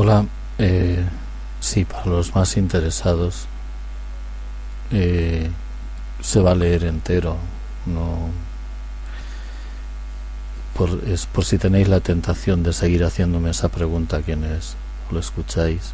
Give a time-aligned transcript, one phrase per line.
[0.00, 0.24] Hola,
[0.58, 1.04] eh,
[1.58, 3.48] sí, para los más interesados
[4.92, 5.50] eh,
[6.20, 7.36] se va a leer entero,
[7.84, 8.28] no
[10.76, 14.76] por, es por si tenéis la tentación de seguir haciéndome esa pregunta quienes
[15.10, 15.90] lo escucháis.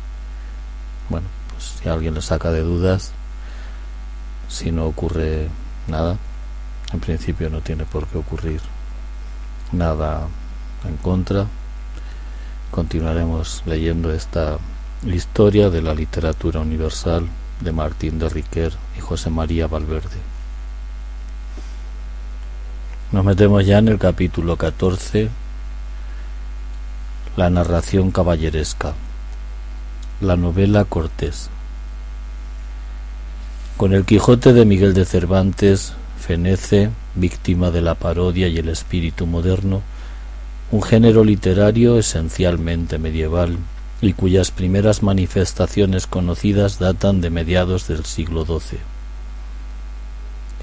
[1.08, 3.12] Bueno, pues si alguien le saca de dudas,
[4.50, 5.48] si no ocurre
[5.89, 6.18] nada,
[6.92, 8.61] en principio no tiene por qué ocurrir
[9.72, 10.28] nada
[10.86, 11.46] en contra
[12.75, 14.58] continuaremos leyendo esta
[15.06, 17.28] historia de la literatura universal
[17.61, 20.19] de Martín de Riquer y José María Valverde.
[23.12, 25.30] Nos metemos ya en el capítulo 14,
[27.36, 28.95] la narración caballeresca,
[30.20, 31.50] la novela Cortés.
[33.77, 39.27] Con el Quijote de Miguel de Cervantes fenece, víctima de la parodia y el espíritu
[39.27, 39.83] moderno,
[40.70, 43.59] un género literario esencialmente medieval
[44.01, 48.79] y cuyas primeras manifestaciones conocidas datan de mediados del siglo XII.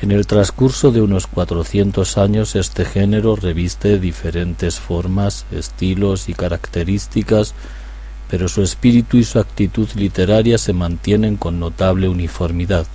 [0.02, 7.54] En el transcurso de unos cuatrocientos años este género reviste diferentes formas, estilos y características,
[8.30, 12.88] pero su espíritu y su actitud literaria se mantienen con notable uniformidad.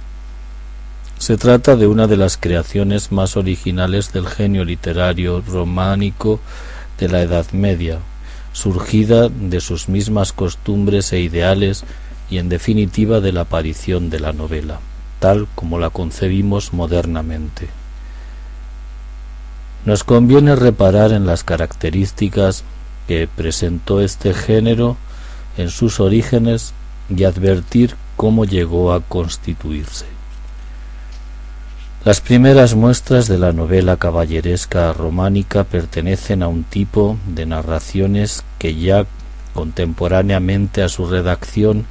[1.19, 6.41] Se trata de una de las creaciones más originales del genio literario románico
[6.99, 7.99] de la Edad Media,
[8.53, 11.84] surgida de sus mismas costumbres e ideales
[12.31, 14.81] y en definitiva de la aparición de la novela,
[15.21, 17.69] tal como la concebimos modernamente.
[19.84, 22.65] Nos conviene reparar en las características
[23.07, 24.97] que presentó este género
[25.57, 26.73] en sus orígenes
[27.15, 30.16] y advertir cómo llegó a constituirse.
[32.06, 38.77] Las primeras muestras de la novela caballeresca románica pertenecen a un tipo de narraciones que
[38.77, 39.06] ya
[39.55, 41.84] contemporáneamente a su redacción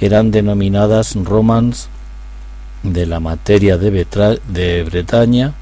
[0.00, 1.88] eran denominadas romans
[2.84, 3.90] de la materia de,
[4.46, 5.54] de Bretaña,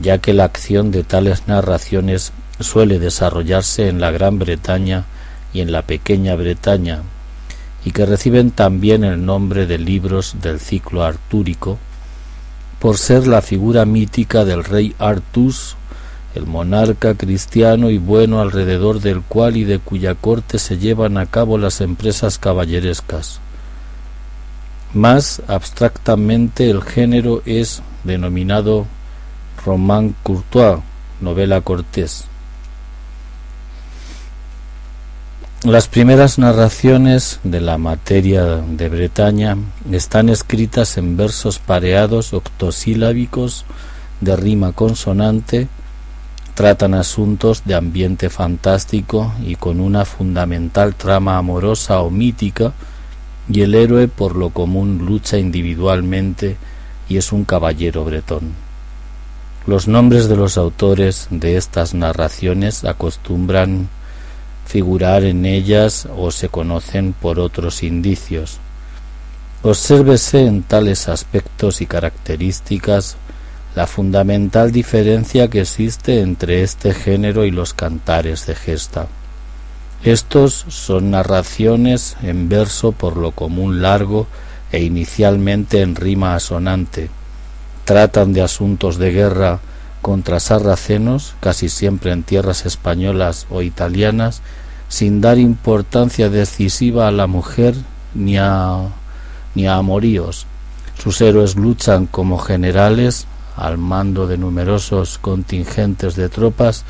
[0.00, 5.04] ya que la acción de tales narraciones suele desarrollarse en la Gran Bretaña
[5.52, 7.02] y en la Pequeña Bretaña,
[7.84, 11.78] y que reciben también el nombre de libros del ciclo artúrico,
[12.82, 15.76] por ser la figura mítica del rey Artus,
[16.34, 21.26] el monarca cristiano y bueno alrededor del cual y de cuya corte se llevan a
[21.26, 23.38] cabo las empresas caballerescas.
[24.94, 28.86] Más abstractamente el género es denominado
[29.64, 30.82] Román Courtois,
[31.20, 32.24] novela cortés.
[35.64, 39.56] Las primeras narraciones de la materia de Bretaña
[39.92, 43.64] están escritas en versos pareados octosílabicos
[44.20, 45.68] de rima consonante,
[46.54, 52.72] tratan asuntos de ambiente fantástico y con una fundamental trama amorosa o mítica,
[53.48, 56.56] y el héroe por lo común lucha individualmente
[57.08, 58.50] y es un caballero bretón.
[59.68, 63.88] Los nombres de los autores de estas narraciones acostumbran
[64.72, 68.58] figurar en ellas o se conocen por otros indicios.
[69.62, 73.18] Obsérvese en tales aspectos y características
[73.76, 79.08] la fundamental diferencia que existe entre este género y los cantares de gesta.
[80.04, 84.26] Estos son narraciones en verso por lo común largo
[84.72, 87.10] e inicialmente en rima asonante.
[87.84, 89.60] Tratan de asuntos de guerra
[90.00, 94.40] contra sarracenos, casi siempre en tierras españolas o italianas,
[94.92, 97.74] sin dar importancia decisiva a la mujer
[98.12, 98.90] ni a,
[99.54, 100.44] ni a amoríos.
[101.02, 106.84] Sus héroes luchan como generales al mando de numerosos contingentes de tropas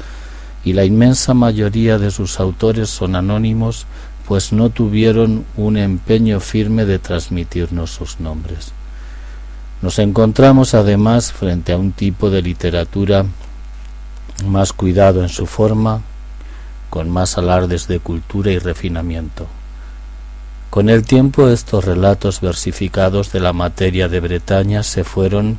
[0.65, 3.87] y la inmensa mayoría de sus autores son anónimos,
[4.27, 8.73] pues no tuvieron un empeño firme de transmitirnos sus nombres.
[9.81, 13.27] Nos encontramos además frente a un tipo de literatura
[14.45, 16.03] más cuidado en su forma,
[16.93, 19.47] con más alardes de cultura y refinamiento.
[20.69, 25.59] Con el tiempo estos relatos versificados de la materia de Bretaña se fueron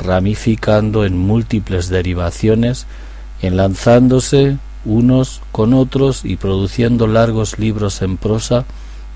[0.00, 2.88] ramificando en múltiples derivaciones,
[3.40, 8.64] enlazándose unos con otros y produciendo largos libros en prosa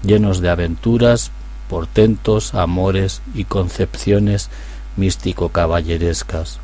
[0.04, 1.32] llenos de aventuras,
[1.68, 4.48] portentos, amores y concepciones
[4.96, 6.60] místico-caballerescas.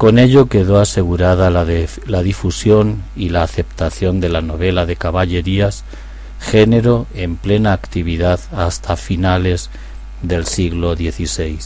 [0.00, 5.84] Con ello quedó asegurada la, difusión y la aceptación de la novela de caballerías
[6.40, 9.68] género en plena actividad hasta finales
[10.22, 11.58] del siglo XVI.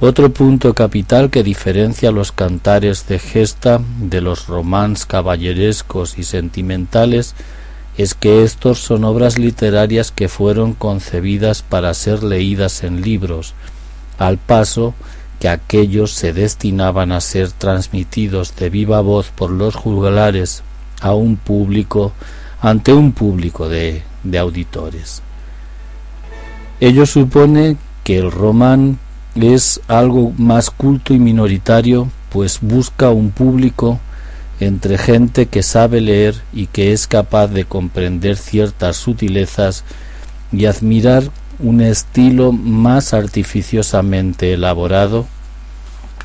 [0.00, 7.34] Otro punto capital que diferencia los cantares de gesta de los romans caballerescos y sentimentales
[7.98, 13.52] es que estos son obras literarias que fueron concebidas para ser leídas en libros,
[14.16, 14.94] al paso
[15.44, 20.62] que aquellos se destinaban a ser transmitidos de viva voz por los juglares
[21.02, 22.14] a un público
[22.62, 25.20] ante un público de, de auditores.
[26.80, 28.98] Ello supone que el román
[29.34, 34.00] es algo más culto y minoritario, pues busca un público
[34.60, 39.84] entre gente que sabe leer y que es capaz de comprender ciertas sutilezas
[40.52, 41.24] y admirar
[41.58, 45.26] un estilo más artificiosamente elaborado.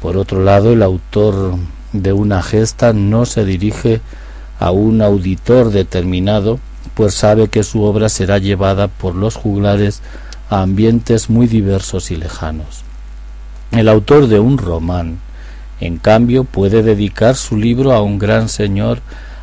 [0.02, 1.56] Por otro lado, el autor
[1.94, 4.02] de una gesta no se dirige
[4.60, 6.60] a un auditor determinado,
[6.94, 10.02] pues sabe que su obra será llevada por los juglares
[10.50, 12.84] a ambientes muy diversos y lejanos.
[13.72, 15.20] El autor de un román,
[15.80, 19.00] en cambio, puede dedicar su libro a un gran señor,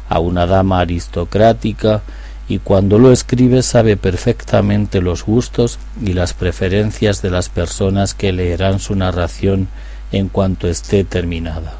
[0.08, 2.02] a una dama aristocrática,
[2.48, 8.32] y cuando lo escribe sabe perfectamente los gustos y las preferencias de las personas que
[8.32, 9.68] leerán su narración
[10.12, 11.74] en cuanto esté terminada.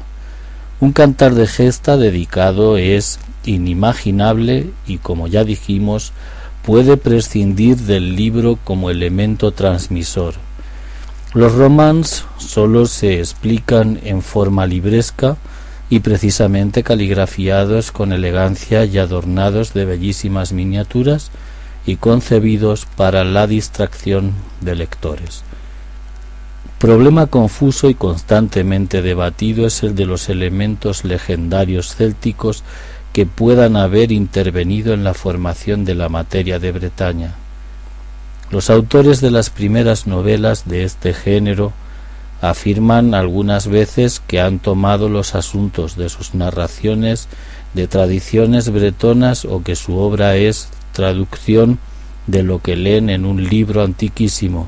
[0.79, 6.11] Un cantar de gesta dedicado es inimaginable y, como ya dijimos,
[6.63, 10.35] puede prescindir del libro como elemento transmisor.
[11.33, 15.37] Los romans solo se explican en forma libresca
[15.89, 21.31] y precisamente caligrafiados con elegancia y adornados de bellísimas miniaturas
[21.85, 25.43] y concebidos para la distracción de lectores.
[26.79, 32.63] Problema confuso y constantemente debatido es el de los elementos legendarios célticos
[33.13, 37.35] que puedan haber intervenido en la formación de la materia de Bretaña.
[38.51, 41.73] Los autores de las primeras novelas de este género
[42.41, 47.27] afirman algunas veces que han tomado los asuntos de sus narraciones
[47.73, 51.79] de tradiciones bretonas o que su obra es traducción
[52.27, 54.67] de lo que leen en un libro antiquísimo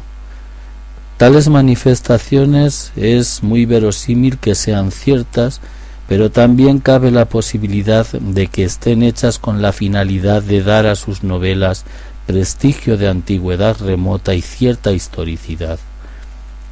[1.19, 5.60] Tales manifestaciones es muy verosímil que sean ciertas,
[6.07, 10.95] pero también cabe la posibilidad de que estén hechas con la finalidad de dar a
[10.95, 11.83] sus novelas
[12.25, 15.77] prestigio de antigüedad remota y cierta historicidad.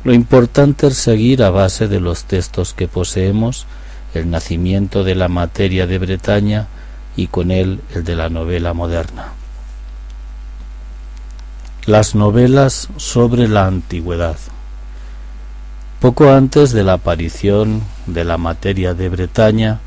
[0.03, 3.65] Lo importante es seguir a base de los textos que poseemos
[4.13, 6.67] el nacimiento de la materia de Bretaña
[7.15, 9.33] y con él el de la novela moderna.
[11.85, 14.37] Las novelas sobre la antigüedad.
[15.99, 19.79] Poco antes de la aparición de la materia de Bretaña,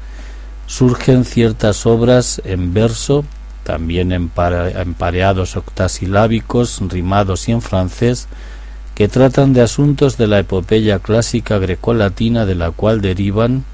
[0.67, 3.25] surgen ciertas obras en verso,
[3.65, 8.29] también empareados octasilábicos, rimados y en francés,
[9.01, 13.65] que tratan de asuntos de la epopeya clásica grecolatina de la cual derivan,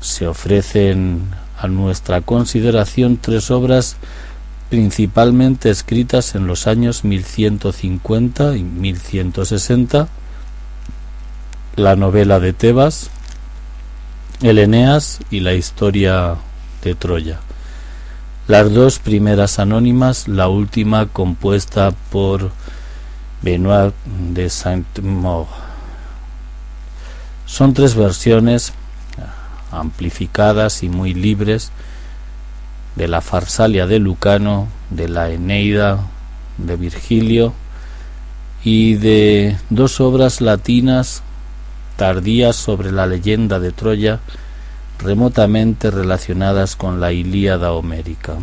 [0.00, 1.20] se ofrecen
[1.56, 3.96] a nuestra consideración tres obras
[4.70, 10.08] principalmente escritas en los años 1150 y 1160,
[11.76, 13.10] la novela de Tebas,
[14.42, 16.34] el Eneas y la historia
[16.82, 17.38] de Troya.
[18.48, 22.50] Las dos primeras anónimas, la última compuesta por
[23.44, 25.46] Benoit de Saint-Maur.
[27.44, 28.72] Son tres versiones
[29.70, 31.70] amplificadas y muy libres
[32.96, 36.00] de la Farsalia de Lucano, de la Eneida
[36.56, 37.52] de Virgilio
[38.64, 41.22] y de dos obras latinas
[41.96, 44.20] tardías sobre la leyenda de Troya,
[44.98, 48.36] remotamente relacionadas con la Ilíada homérica.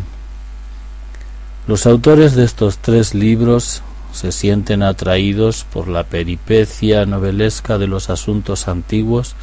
[1.66, 8.10] Los autores de estos tres libros se sienten atraídos por la peripecia novelesca de los
[8.10, 9.34] asuntos antiguos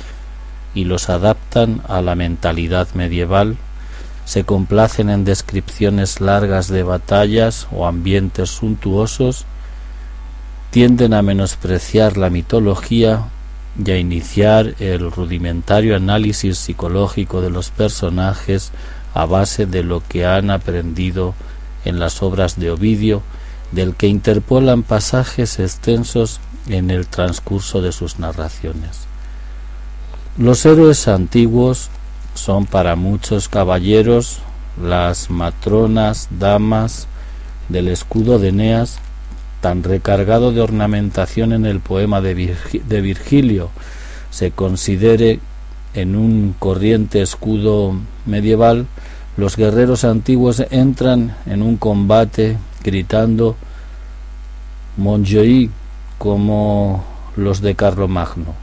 [0.74, 3.58] y los adaptan a la mentalidad medieval.
[4.26, 9.46] Se complacen en descripciones largas de batallas o ambientes suntuosos,
[10.70, 13.26] tienden a menospreciar la mitología
[13.84, 18.72] y a iniciar el rudimentario análisis psicológico de los personajes
[19.14, 21.34] a base de lo que han aprendido
[21.86, 23.24] en las obras de Ovidio,
[23.72, 29.08] del que interpolan pasajes extensos en el transcurso de sus narraciones.
[30.38, 31.90] Los héroes antiguos
[32.34, 34.40] son para muchos caballeros
[34.82, 37.08] las matronas, damas
[37.68, 39.00] del escudo de Eneas,
[39.62, 43.70] tan recargado de ornamentación en el poema de, Virgilio,
[44.32, 45.40] se considere
[45.94, 47.94] en un corriente escudo
[48.26, 48.88] medieval,
[49.38, 53.56] los guerreros antiguos entran en un combate gritando
[54.98, 55.70] Montjoy
[56.18, 57.04] como
[57.36, 58.54] los de Carlomagno.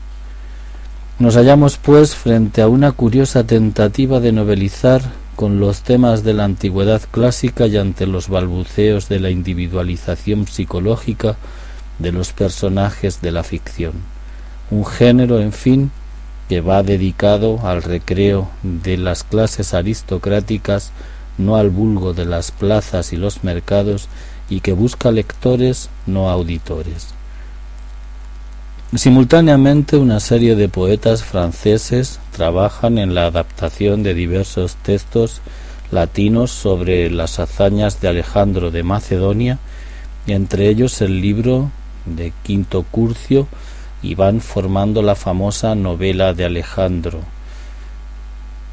[1.18, 5.00] Nos hallamos pues frente a una curiosa tentativa de novelizar
[5.35, 11.37] con los temas de la antigüedad clásica y ante los balbuceos de la individualización psicológica
[11.99, 13.92] de los personajes de la ficción.
[14.70, 15.90] Un género, en fin,
[16.49, 20.92] que va dedicado al recreo de las clases aristocráticas,
[21.38, 24.09] no al vulgo de las plazas y los mercados,
[24.49, 27.14] y que busca lectores, no auditores.
[28.95, 35.40] Simultáneamente una serie de poetas franceses trabajan en la adaptación de diversos textos
[35.90, 39.59] latinos sobre las hazañas de Alejandro de Macedonia,
[40.26, 41.71] entre ellos el libro
[42.05, 43.49] de Quinto Curcio,
[44.02, 47.21] y van formando la famosa novela de Alejandro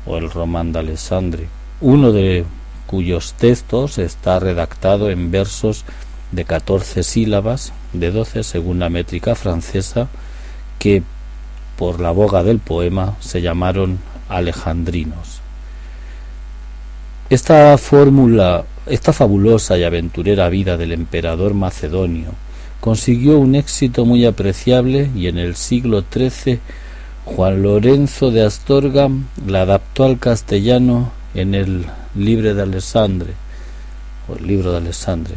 [0.06, 1.48] o el Román de Alessandri,
[1.82, 2.46] uno de
[2.88, 5.86] cuyos textos está redactado en versos
[6.32, 10.08] de catorce sílabas, de doce según la métrica francesa,
[10.80, 11.04] que
[11.78, 14.00] por la boga del poema se llamaron
[14.30, 15.42] alejandrinos.
[17.30, 22.32] Esta fórmula, esta fabulosa y aventurera vida del emperador macedonio,
[22.80, 26.60] consiguió un éxito muy apreciable y en el siglo XIII
[27.26, 29.10] Juan Lorenzo de Astorga
[29.48, 31.86] la adaptó al castellano en el
[32.16, 33.34] Libre de Alessandre,
[34.28, 35.36] o el libro de Alessandre,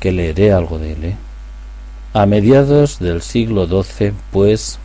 [0.00, 1.04] que leeré algo de él.
[1.04, 1.16] ¿eh?
[2.14, 4.78] A mediados del siglo XII, pues,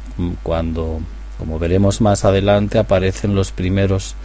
[0.43, 0.99] cuando,
[1.37, 4.15] como veremos más adelante, aparecen los primeros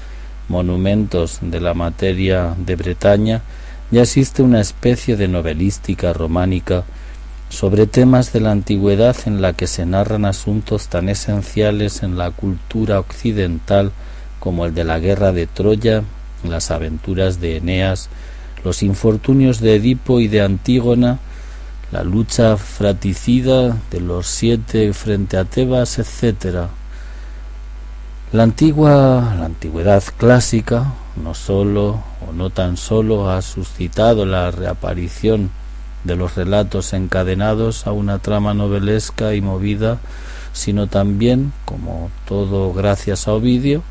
[0.48, 3.42] monumentos de la materia de Bretaña,
[3.90, 6.84] ya existe una especie de novelística románica
[7.48, 12.30] sobre temas de la antigüedad en la que se narran asuntos tan esenciales en la
[12.30, 13.92] cultura occidental
[14.42, 16.02] como el de la guerra de Troya,
[16.42, 18.08] las aventuras de Eneas,
[18.64, 21.20] los infortunios de Edipo y de Antígona,
[21.92, 26.66] la lucha fratricida de los siete frente a Tebas, etc.
[28.32, 35.50] La antigua, la antigüedad clásica, no solo o no tan solo ha suscitado la reaparición
[36.02, 40.00] de los relatos encadenados a una trama novelesca y movida,
[40.52, 43.84] sino también, como todo gracias a Ovidio,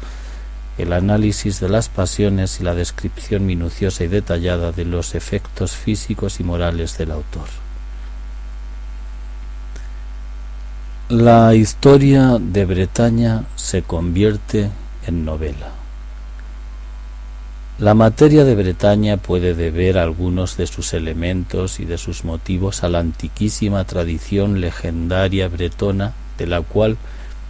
[0.82, 6.40] el análisis de las pasiones y la descripción minuciosa y detallada de los efectos físicos
[6.40, 7.48] y morales del autor.
[11.10, 14.72] La historia de Bretaña se convierte
[15.06, 15.72] en novela.
[17.78, 22.90] La materia de Bretaña puede deber algunos de sus elementos y de sus motivos a
[22.90, 26.98] la antiquísima tradición legendaria bretona, de la cual,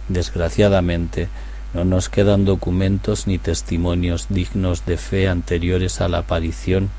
[0.08, 1.28] desgraciadamente,
[1.74, 6.90] no nos quedan documentos ni testimonios dignos de fe anteriores a la aparición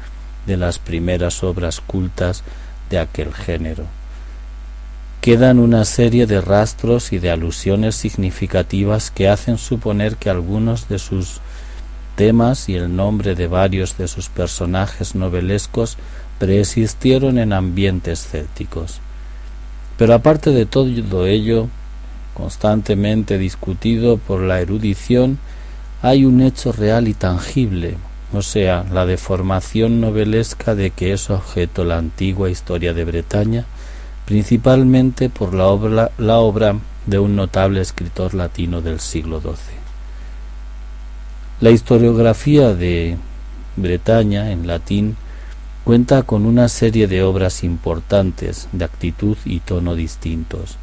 [0.45, 2.43] de las primeras obras cultas
[2.89, 3.85] de aquel género.
[5.21, 10.99] Quedan una serie de rastros y de alusiones significativas que hacen suponer que algunos de
[10.99, 11.39] sus
[12.15, 15.97] temas y el nombre de varios de sus personajes novelescos
[16.39, 18.99] preexistieron en ambientes célticos.
[19.97, 21.69] Pero aparte de todo ello,
[22.33, 25.39] constantemente discutido por la erudición,
[26.01, 27.97] hay un hecho real y tangible,
[28.33, 33.65] o sea, la deformación novelesca de que es objeto la antigua historia de Bretaña,
[34.25, 36.75] principalmente por la obra, la obra
[37.05, 39.53] de un notable escritor latino del siglo XII.
[41.61, 43.17] La historiografía de
[43.75, 45.15] Bretaña en latín
[45.83, 50.77] cuenta con una serie de obras importantes de actitud y tono distintos.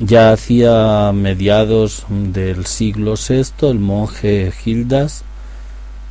[0.00, 5.24] Ya hacia mediados del siglo VI el monje Gildas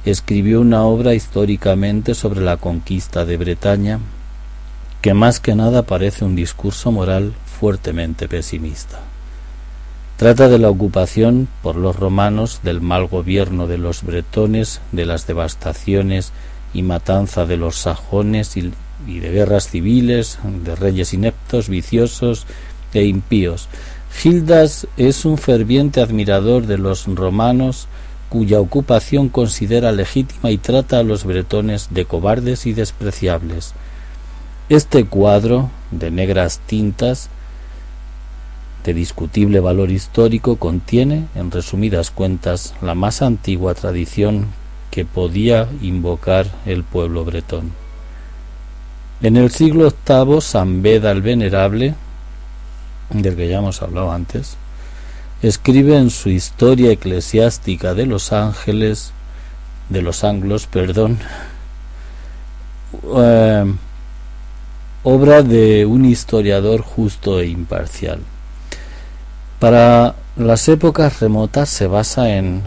[0.03, 4.01] escribió una obra históricamente sobre la conquista de Bretaña
[5.01, 9.00] que más que nada parece un discurso moral fuertemente pesimista.
[10.17, 15.27] Trata de la ocupación por los romanos, del mal gobierno de los bretones, de las
[15.27, 16.34] devastaciones
[16.74, 18.74] y matanza de los sajones y,
[19.06, 22.48] de guerras civiles, de reyes ineptos, viciosos
[22.98, 23.70] e impíos.
[24.12, 27.88] Gildas es un ferviente admirador de los romanos
[28.30, 33.74] cuya ocupación considera legítima y trata a los bretones de cobardes y despreciables.
[34.70, 37.30] Este cuadro, de negras tintas,
[38.84, 44.48] de discutible valor histórico, contiene, en resumidas cuentas, la más antigua tradición
[44.92, 47.72] que podía invocar el pueblo bretón.
[49.22, 51.96] En el siglo VIII, San Beda el Venerable,
[53.10, 54.58] del que ya hemos hablado antes,
[55.42, 59.14] escribe en su Historia eclesiástica de los ángeles,
[59.90, 61.20] de los anglos, perdón,
[63.18, 63.66] eh,
[65.04, 68.20] obra de un historiador justo e imparcial.
[69.60, 72.62] Para las épocas remotas se basa en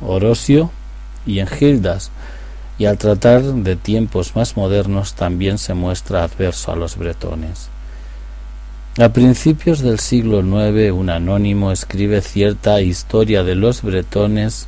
[0.00, 0.70] Orosio
[1.26, 2.10] y en Gildas,
[2.78, 7.68] y al tratar de tiempos más modernos también se muestra adverso a los bretones.
[8.98, 14.66] A principios del siglo IX un anónimo escribe cierta historia de los bretones,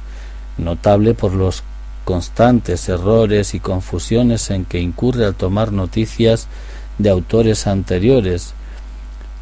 [0.58, 1.64] notable por los
[2.04, 6.46] constantes errores y confusiones en que incurre al tomar noticias
[6.98, 8.54] de autores anteriores,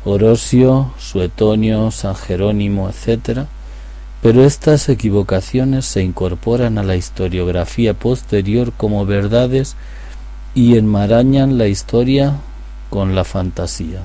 [0.06, 3.40] Orosio, Suetonio, San Jerónimo, etc.,
[4.22, 9.76] pero estas equivocaciones se incorporan a la historiografía posterior como verdades
[10.54, 12.36] y enmarañan la historia
[12.88, 14.00] con la fantasía.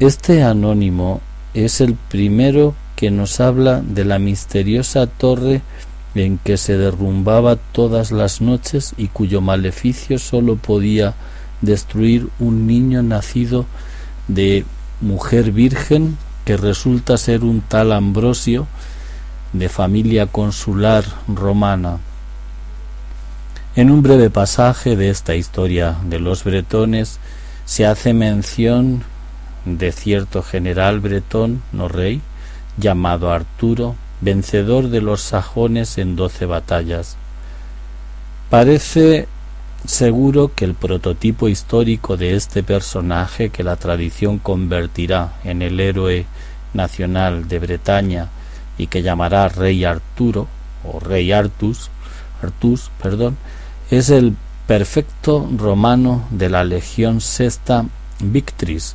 [0.00, 1.20] Este anónimo
[1.52, 5.60] es el primero que nos habla de la misteriosa torre
[6.14, 11.12] en que se derrumbaba todas las noches y cuyo maleficio sólo podía
[11.60, 13.66] destruir un niño nacido
[14.26, 14.64] de
[15.02, 16.16] mujer virgen
[16.46, 18.66] que resulta ser un tal Ambrosio
[19.52, 21.98] de familia consular romana.
[23.76, 27.18] En un breve pasaje de esta historia de los bretones
[27.66, 29.04] se hace mención
[29.64, 32.20] de cierto general bretón, no rey,
[32.76, 37.16] llamado Arturo, vencedor de los sajones en doce batallas.
[38.48, 39.28] Parece
[39.86, 46.26] seguro que el prototipo histórico de este personaje que la tradición convertirá en el héroe
[46.74, 48.28] nacional de Bretaña
[48.78, 50.48] y que llamará rey Arturo
[50.84, 51.90] o rey Artus,
[52.42, 53.36] Artus, perdón,
[53.90, 57.84] es el perfecto romano de la legión sexta
[58.20, 58.94] Victris,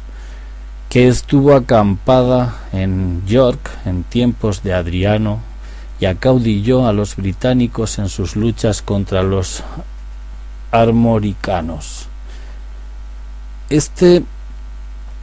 [0.95, 5.41] que estuvo acampada en York en tiempos de Adriano
[5.99, 9.61] y acaudilló a los británicos en sus luchas contra los
[10.71, 12.07] armoricanos.
[13.69, 14.23] Este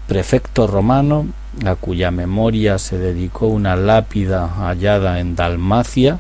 [0.07, 1.29] prefecto romano,
[1.65, 6.19] a cuya memoria se dedicó una lápida hallada en Dalmacia,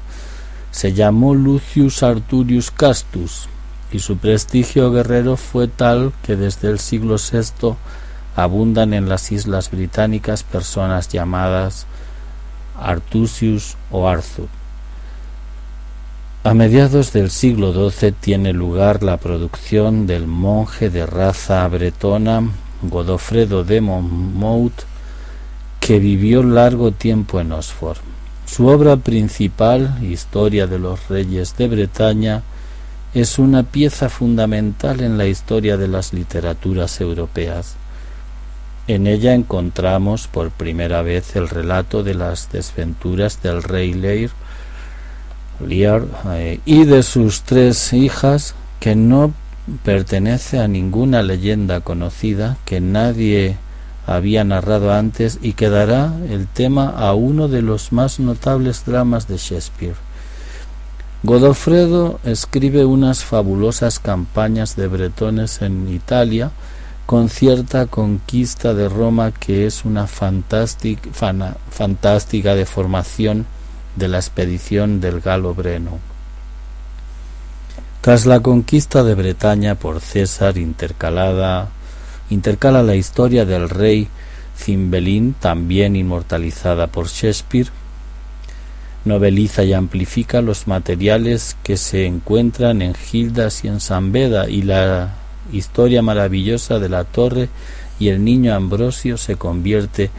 [0.70, 3.50] se llamó Lucius Arturius Castus,
[3.92, 7.76] y su prestigio guerrero fue tal que desde el siglo VI
[8.36, 11.86] abundan en las islas británicas personas llamadas
[12.78, 14.48] Artusius o Arthur.
[16.44, 22.42] A mediados del siglo XII tiene lugar la producción del monje de raza bretona
[22.82, 24.82] Godofredo de Monmouth,
[25.78, 27.98] que vivió largo tiempo en Oxford.
[28.46, 32.42] Su obra principal, Historia de los Reyes de Bretaña,
[33.14, 37.76] es una pieza fundamental en la historia de las literaturas europeas.
[38.88, 44.30] En ella encontramos por primera vez el relato de las desventuras del rey Leir,
[45.64, 49.32] Lear eh, y de sus tres hijas que no
[49.84, 53.56] pertenece a ninguna leyenda conocida que nadie
[54.04, 59.28] había narrado antes y que dará el tema a uno de los más notables dramas
[59.28, 59.94] de Shakespeare.
[61.22, 66.50] Godofredo escribe unas fabulosas campañas de bretones en Italia
[67.06, 71.10] con cierta conquista de Roma que es una fantástica
[72.54, 73.46] deformación
[73.96, 75.98] de la expedición del Galo Breno.
[78.00, 81.68] Tras la conquista de Bretaña por César intercalada
[82.30, 84.08] intercala la historia del rey
[84.56, 87.68] Cimbelín, también inmortalizada por Shakespeare,
[89.04, 94.62] noveliza y amplifica los materiales que se encuentran en Gildas y en San Beda y
[94.62, 95.21] la
[95.52, 97.48] historia maravillosa de la torre
[97.98, 100.10] y el niño Ambrosio se convierte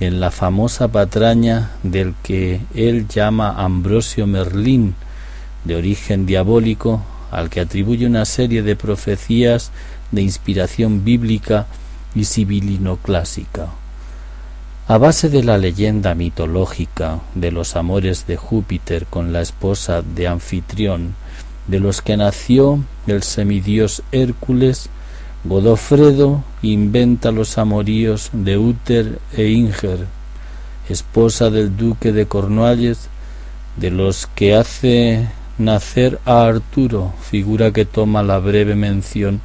[0.00, 4.94] en la famosa patraña del que él llama Ambrosio Merlín,
[5.64, 9.72] de origen diabólico, al que atribuye una serie de profecías
[10.12, 11.66] de inspiración bíblica
[12.14, 12.24] y
[13.02, 13.66] clásica
[14.86, 20.28] A base de la leyenda mitológica de los amores de Júpiter con la esposa de
[20.28, 21.16] Anfitrión,
[21.66, 24.88] de los que nació el semidios Hércules,
[25.44, 30.06] Godofredo inventa los amoríos de Uther e Inger,
[30.88, 33.08] esposa del duque de Cornualles,
[33.76, 39.40] de los que hace nacer a Arturo, figura que toma la breve mención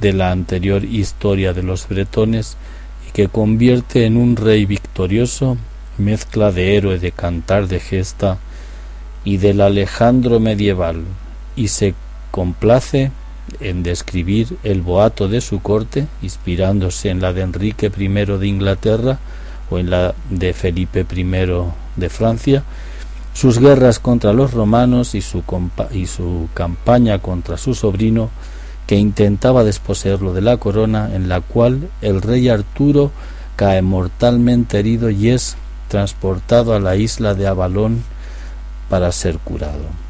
[0.00, 2.56] de la anterior historia de los bretones
[3.08, 5.56] y que convierte en un rey victorioso,
[5.98, 8.38] mezcla de héroe de cantar de gesta
[9.24, 11.04] y del Alejandro medieval,
[11.56, 11.94] y se
[12.30, 13.10] complace
[13.60, 19.18] en describir el boato de su corte, inspirándose en la de Enrique I de Inglaterra
[19.70, 21.24] o en la de Felipe I
[21.96, 22.62] de Francia,
[23.34, 25.42] sus guerras contra los romanos y su,
[26.54, 28.30] campaña contra su sobrino,
[28.86, 33.10] que intentaba desposeerlo de la corona, en la cual el rey Arturo
[33.56, 35.56] cae mortalmente herido y es
[35.88, 38.02] transportado a la isla de Avalón
[38.88, 40.01] para ser curado.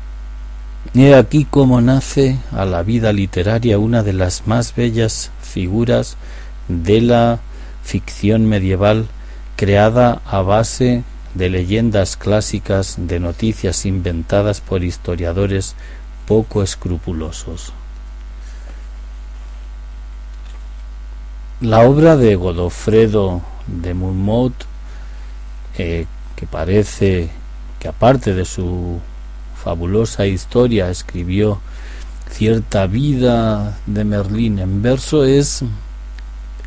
[0.95, 6.17] He aquí cómo nace a la vida literaria una de las más bellas figuras
[6.69, 7.39] de la
[7.83, 9.07] ficción medieval
[9.57, 11.03] creada a base
[11.35, 15.77] de leyendas clásicas, de noticias inventadas por historiadores
[16.27, 17.73] poco escrupulosos.
[21.63, 24.65] La obra de Godofredo de Monmouth,
[25.79, 27.31] eh, que parece
[27.79, 29.01] que aparte de su
[29.63, 31.61] fabulosa historia escribió
[32.31, 35.63] cierta vida de Merlín en verso es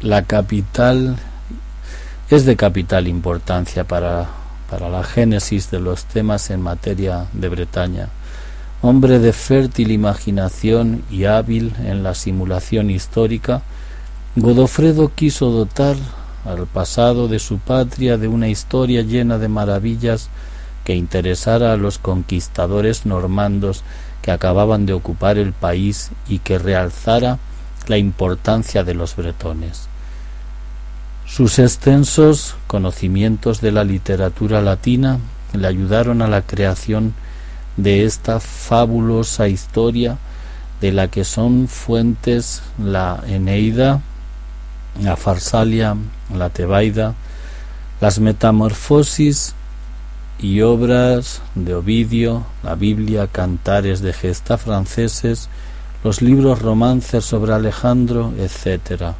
[0.01, 1.17] la capital
[2.29, 4.29] es de capital importancia para,
[4.69, 8.09] para la génesis de los temas en materia de Bretaña.
[8.81, 13.61] Hombre de fértil imaginación y hábil en la simulación histórica,
[14.35, 15.95] Godofredo quiso dotar
[16.45, 20.29] al pasado de su patria de una historia llena de maravillas
[20.85, 23.83] que interesara a los conquistadores normandos
[24.21, 27.39] que acababan de ocupar el país y que realzara
[27.87, 29.89] la importancia de los bretones.
[31.25, 35.19] Sus extensos conocimientos de la literatura latina
[35.53, 37.13] le ayudaron a la creación
[37.77, 40.17] de esta fabulosa historia
[40.81, 44.01] de la que son fuentes la Eneida,
[45.01, 45.95] la Farsalia,
[46.33, 47.15] la Tebaida,
[48.01, 49.55] las Metamorfosis
[50.39, 55.49] y obras de Ovidio, la Biblia, cantares de gesta franceses,
[56.03, 59.13] los libros romances sobre Alejandro, etc.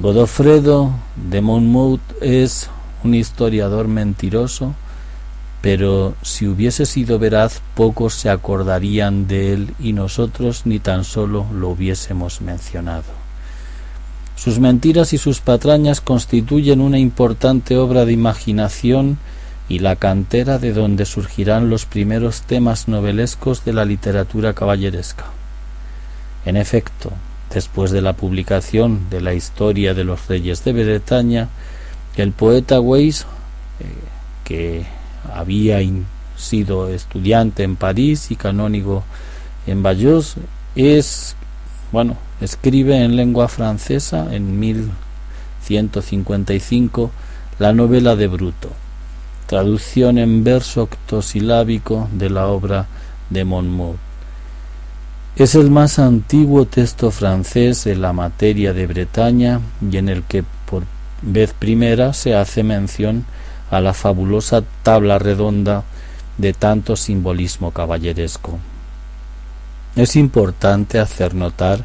[0.00, 0.92] Godofredo
[1.30, 2.68] de Monmouth es
[3.04, 4.74] un historiador mentiroso,
[5.62, 11.46] pero si hubiese sido veraz pocos se acordarían de él y nosotros ni tan solo
[11.54, 13.24] lo hubiésemos mencionado.
[14.36, 19.16] Sus mentiras y sus patrañas constituyen una importante obra de imaginación
[19.68, 25.26] y la cantera de donde surgirán los primeros temas novelescos de la literatura caballeresca.
[26.44, 27.12] En efecto,
[27.52, 31.48] después de la publicación de la historia de los reyes de Bretaña,
[32.16, 33.26] el poeta Weiss, eh,
[34.44, 34.84] que
[35.32, 35.78] había
[36.36, 39.04] sido estudiante en París y canónigo
[39.66, 40.34] en Bayeux,
[40.76, 41.36] es,
[41.90, 47.10] bueno, escribe en lengua francesa en 1155
[47.58, 48.83] la novela de Bruto
[49.46, 52.86] traducción en verso octosilábico de la obra
[53.30, 53.96] de Monmouth.
[55.36, 60.44] Es el más antiguo texto francés en la materia de Bretaña y en el que
[60.66, 60.84] por
[61.22, 63.24] vez primera se hace mención
[63.70, 65.82] a la fabulosa tabla redonda
[66.38, 68.58] de tanto simbolismo caballeresco.
[69.96, 71.84] Es importante hacer notar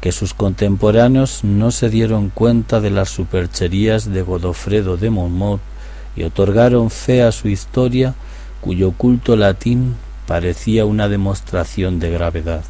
[0.00, 5.60] que sus contemporáneos no se dieron cuenta de las supercherías de Godofredo de Monmouth
[6.16, 8.14] y otorgaron fe a su historia
[8.60, 9.94] cuyo culto latín
[10.26, 12.64] parecía una demostración de gravedad.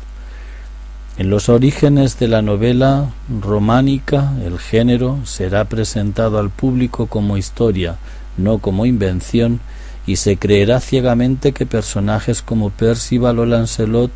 [1.18, 3.08] En los orígenes de la novela
[3.40, 7.96] románica el género será presentado al público como historia,
[8.36, 9.60] no como invención,
[10.06, 14.10] y se creerá ciegamente que personajes como Percival o Lancelot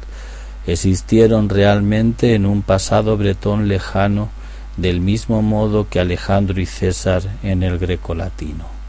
[0.67, 4.29] existieron realmente en un pasado bretón lejano,
[4.77, 8.80] del mismo modo que Alejandro y César en el grecolatino.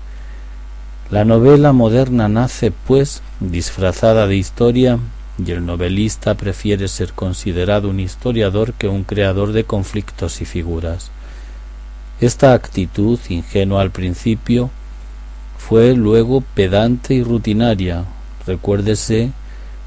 [1.11, 4.97] La novela moderna nace, pues, disfrazada de historia
[5.45, 11.11] y el novelista prefiere ser considerado un historiador que un creador de conflictos y figuras.
[12.21, 14.69] Esta actitud, ingenua al principio,
[15.57, 18.05] fue luego pedante y rutinaria.
[18.47, 19.31] Recuérdese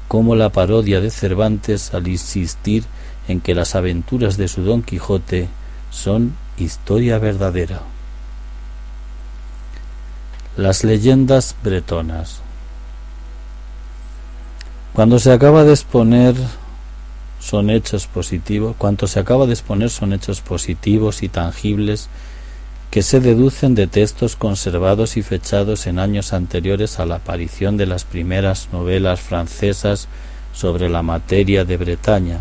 [0.07, 2.83] cómo la parodia de Cervantes al insistir
[3.27, 5.49] en que las aventuras de su Don Quijote
[5.89, 7.94] son historia verdadera.
[10.57, 12.39] Las leyendas bretonas.
[14.93, 16.33] Cuando se acaba de exponer
[17.41, 22.07] son hechos positivos, cuanto se acaba de exponer son hechos positivos y tangibles
[22.89, 27.87] que se deducen de textos conservados y fechados en años anteriores a la aparición de
[27.87, 30.07] las primeras novelas francesas
[30.53, 32.39] sobre la materia de Bretaña.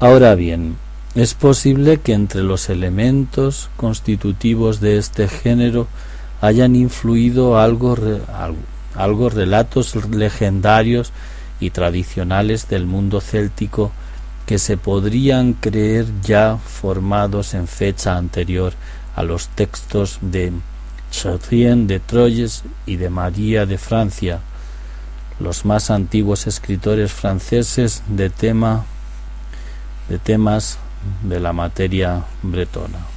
[0.00, 0.74] Ahora bien,
[1.14, 5.86] es posible que entre los elementos constitutivos de este género
[6.46, 7.96] hayan influido algo,
[8.94, 11.12] algo relatos legendarios
[11.60, 13.92] y tradicionales del mundo céltico
[14.46, 18.74] que se podrían creer ya formados en fecha anterior
[19.16, 20.52] a los textos de
[21.10, 24.40] Chatrien de Troyes y de María de Francia,
[25.40, 28.84] los más antiguos escritores franceses de tema
[30.08, 30.78] de temas
[31.22, 33.15] de la materia bretona.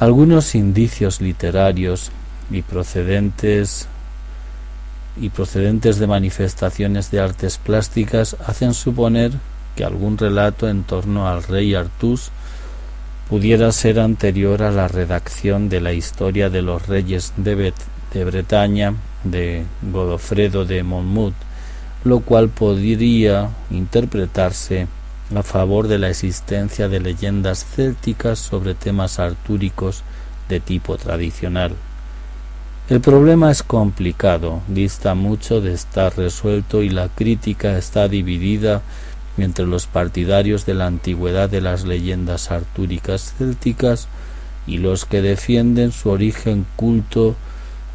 [0.00, 2.10] Algunos indicios literarios
[2.50, 3.86] y procedentes
[5.20, 9.32] y procedentes de manifestaciones de artes plásticas hacen suponer
[9.76, 12.30] que algún relato en torno al rey Artus
[13.28, 17.74] pudiera ser anterior a la redacción de la historia de los reyes de,
[18.14, 21.34] de Bretaña de Godofredo de Monmouth,
[22.04, 24.86] lo cual podría interpretarse
[25.34, 30.02] a favor de la existencia de leyendas célticas sobre temas artúricos
[30.48, 31.72] de tipo tradicional.
[32.88, 38.82] El problema es complicado, dista mucho de estar resuelto y la crítica está dividida
[39.38, 44.08] entre los partidarios de la antigüedad de las leyendas artúricas célticas
[44.66, 47.36] y los que defienden su origen culto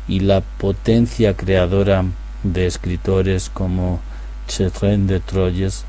[0.08, 2.06] y la potencia creadora
[2.44, 4.00] de escritores como
[4.48, 5.84] Chetren de Troyes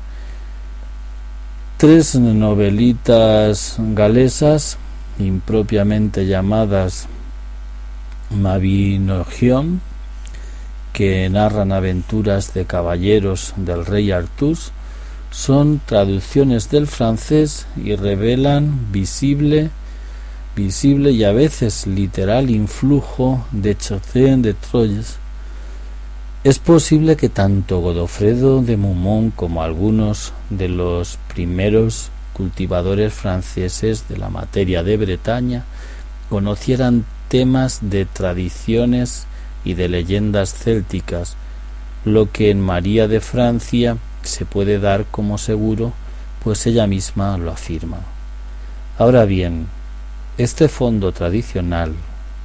[1.77, 4.79] Tres novelitas galesas,
[5.19, 7.05] impropiamente llamadas
[8.31, 9.79] Mabinogion,
[10.91, 14.71] que narran aventuras de caballeros del rey Artus,
[15.29, 19.69] son traducciones del francés y revelan visible,
[20.55, 25.19] visible y a veces literal influjo de Chaucer de Troyes
[26.43, 34.17] es posible que tanto Godofredo de Moumont como algunos de los primeros cultivadores franceses de
[34.17, 35.65] la materia de Bretaña
[36.29, 39.25] conocieran temas de tradiciones
[39.65, 41.35] y de leyendas célticas,
[42.05, 45.93] lo que en María de Francia se puede dar como seguro,
[46.43, 47.97] pues ella misma lo afirma.
[48.99, 49.67] Ahora bien,
[50.37, 51.93] este fondo tradicional,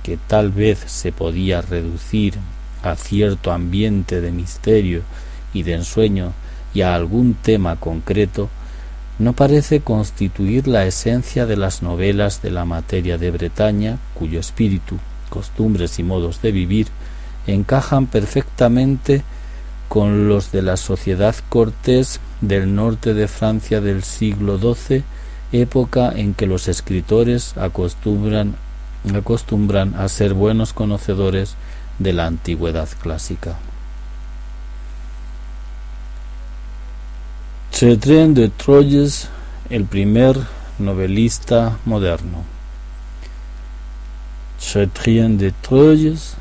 [0.02, 2.38] que tal vez se podía reducir
[2.82, 5.02] a cierto ambiente de misterio
[5.54, 6.32] y de ensueño
[6.74, 8.48] y a algún tema concreto,
[9.18, 14.98] no parece constituir la esencia de las novelas de la materia de Bretaña, cuyo espíritu,
[15.28, 16.88] costumbres y modos de vivir
[17.46, 19.22] encajan perfectamente
[19.88, 25.04] con los de la sociedad cortés del norte de Francia del siglo XII,
[25.52, 28.56] época en que los escritores acostumbran,
[29.14, 31.56] acostumbran a ser buenos conocedores
[32.02, 33.58] de la antigüedad clásica.
[37.72, 39.28] Chetren de Troyes,
[39.70, 40.38] el primer
[40.78, 42.44] novelista moderno.
[44.60, 46.34] Chetren de Troyes,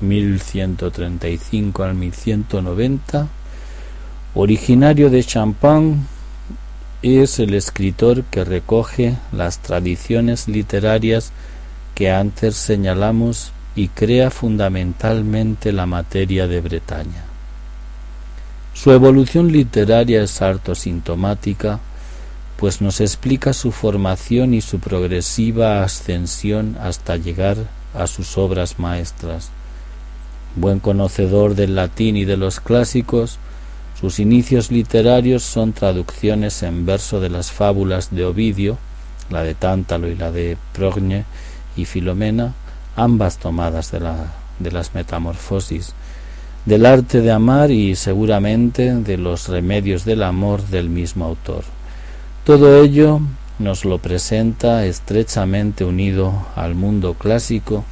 [0.00, 3.28] 1135 al 1190,
[4.34, 5.96] originario de Champagne,
[7.02, 11.32] es el escritor que recoge las tradiciones literarias
[11.94, 17.24] que antes señalamos y crea fundamentalmente la materia de Bretaña.
[18.74, 21.80] Su evolución literaria es harto sintomática,
[22.56, 27.56] pues nos explica su formación y su progresiva ascensión hasta llegar
[27.94, 29.50] a sus obras maestras.
[30.56, 33.38] Buen conocedor del latín y de los clásicos,
[34.00, 38.78] sus inicios literarios son traducciones en verso de las fábulas de Ovidio,
[39.30, 41.24] la de Tántalo y la de Progne
[41.76, 42.54] y Filomena,
[42.96, 45.94] ambas tomadas de, la, de las metamorfosis,
[46.66, 51.64] del arte de amar y seguramente de los remedios del amor del mismo autor.
[52.44, 53.20] Todo ello
[53.58, 57.84] nos lo presenta estrechamente unido al mundo clásico,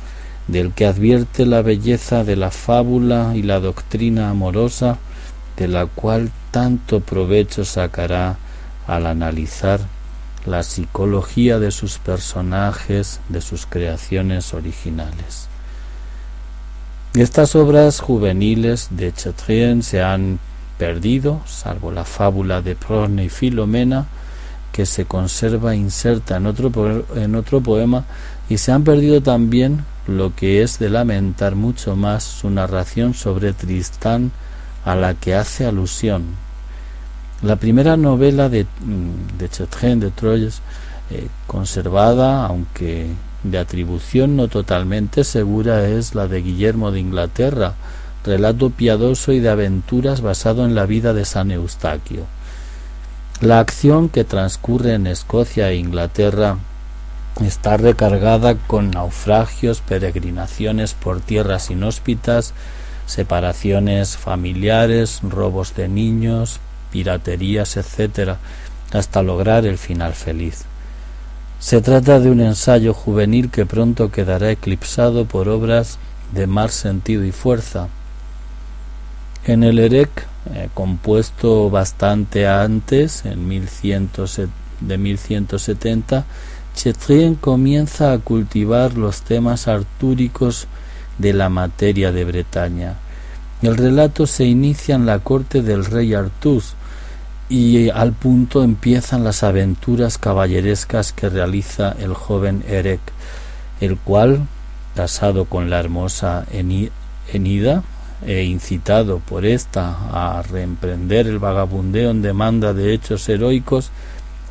[0.48, 4.98] del que advierte la belleza de la fábula y la doctrina amorosa,
[5.56, 8.36] de la cual tanto provecho sacará
[8.86, 9.80] al analizar
[10.46, 15.48] la psicología de sus personajes, de sus creaciones originales.
[17.14, 20.38] Estas obras juveniles de Chatrien se han
[20.78, 24.06] perdido, salvo la fábula de Prone y Filomena,
[24.72, 26.70] que se conserva inserta en otro,
[27.16, 28.04] en otro poema,
[28.48, 33.52] y se han perdido también lo que es de lamentar mucho más su narración sobre
[33.52, 34.32] Tristán
[34.84, 36.24] a la que hace alusión,
[37.42, 40.60] La primera novela de, mm, de de Troyes,
[41.10, 43.06] eh, conservada, aunque
[43.42, 47.74] de atribución no totalmente segura, es la de Guillermo de Inglaterra,
[48.24, 52.26] relato piadoso y de aventuras basado en la vida de San Eustaquio.
[53.40, 56.58] La acción que transcurre en Escocia e Inglaterra
[57.42, 62.52] está recargada con naufragios, peregrinaciones por tierras inhóspitas,
[63.06, 68.36] separaciones familiares, robos de niños, piraterías, etc.,
[68.92, 70.64] hasta lograr el final feliz.
[71.58, 75.98] Se trata de un ensayo juvenil que pronto quedará eclipsado por obras
[76.32, 77.88] de más sentido y fuerza.
[79.44, 80.10] En el EREC
[80.52, 84.10] eh, compuesto bastante antes, en 1100,
[84.80, 86.24] de 1170,
[86.74, 90.66] Chetrien comienza a cultivar los temas artúricos
[91.18, 92.94] de la materia de Bretaña.
[93.60, 96.74] El relato se inicia en la corte del rey Artús
[97.50, 103.00] y al punto empiezan las aventuras caballerescas que realiza el joven Erek,
[103.80, 104.46] el cual,
[104.94, 107.82] casado con la hermosa Enida,
[108.24, 113.90] e incitado por ésta a reemprender el vagabundeo en demanda de hechos heroicos,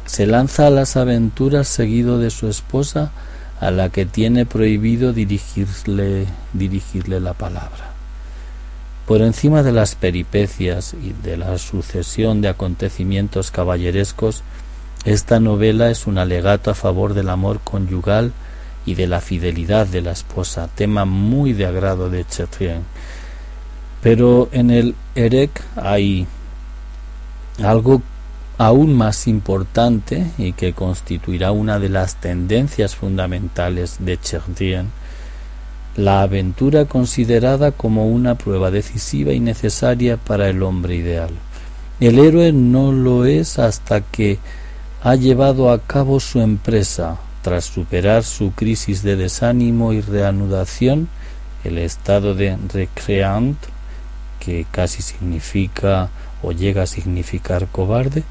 [0.05, 3.11] se lanza a las aventuras seguido de su esposa,
[3.61, 7.88] a la que tiene prohibido dirigirle, dirigirle la palabra.
[9.09, 14.43] Por encima de las peripecias y de la sucesión de acontecimientos caballerescos,
[15.03, 18.33] esta novela es un alegato a favor del amor conyugal
[18.85, 22.83] y de la fidelidad de la esposa, tema muy de agrado de Chetrien
[24.03, 26.27] pero en el EREC hay
[27.63, 28.03] algo
[28.59, 34.91] aún más importante y que constituirá una de las tendencias fundamentales de Cherdien,
[35.99, 41.31] la aventura considerada como una prueba decisiva y necesaria para el hombre ideal.
[41.99, 44.39] El héroe no lo es hasta que
[45.03, 51.09] ha llevado a cabo su empresa, tras superar su crisis de desánimo y reanudación,
[51.65, 53.57] el estado de recreant
[54.39, 56.09] que casi significa
[56.41, 58.23] o llega a significar cobarde,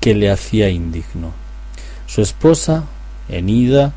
[0.00, 1.32] que le hacía indigno.
[2.06, 2.84] Su esposa,
[3.28, 3.92] Enida,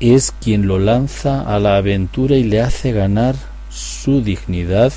[0.00, 3.36] es quien lo lanza a la aventura y le hace ganar
[3.68, 4.92] su dignidad,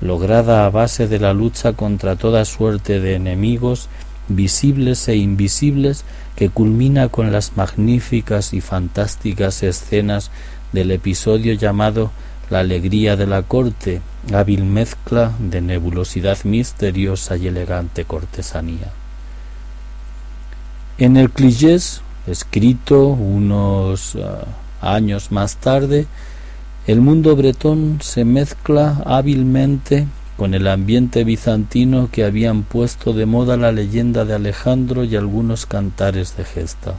[0.00, 3.88] lograda a base de la lucha contra toda suerte de enemigos,
[4.28, 6.04] visibles e invisibles,
[6.36, 10.30] que culmina con las magníficas y fantásticas escenas
[10.72, 12.10] del episodio llamado
[12.50, 14.00] La alegría de la corte,
[14.32, 18.90] hábil mezcla de nebulosidad misteriosa y elegante cortesanía.
[20.96, 24.44] En el Cligés, escrito unos ah,
[24.80, 26.06] años más tarde,
[26.86, 30.06] el mundo bretón se mezcla hábilmente
[30.36, 35.64] con el ambiente bizantino que habían puesto de moda la leyenda de Alejandro y algunos
[35.66, 36.94] cantares de gesta.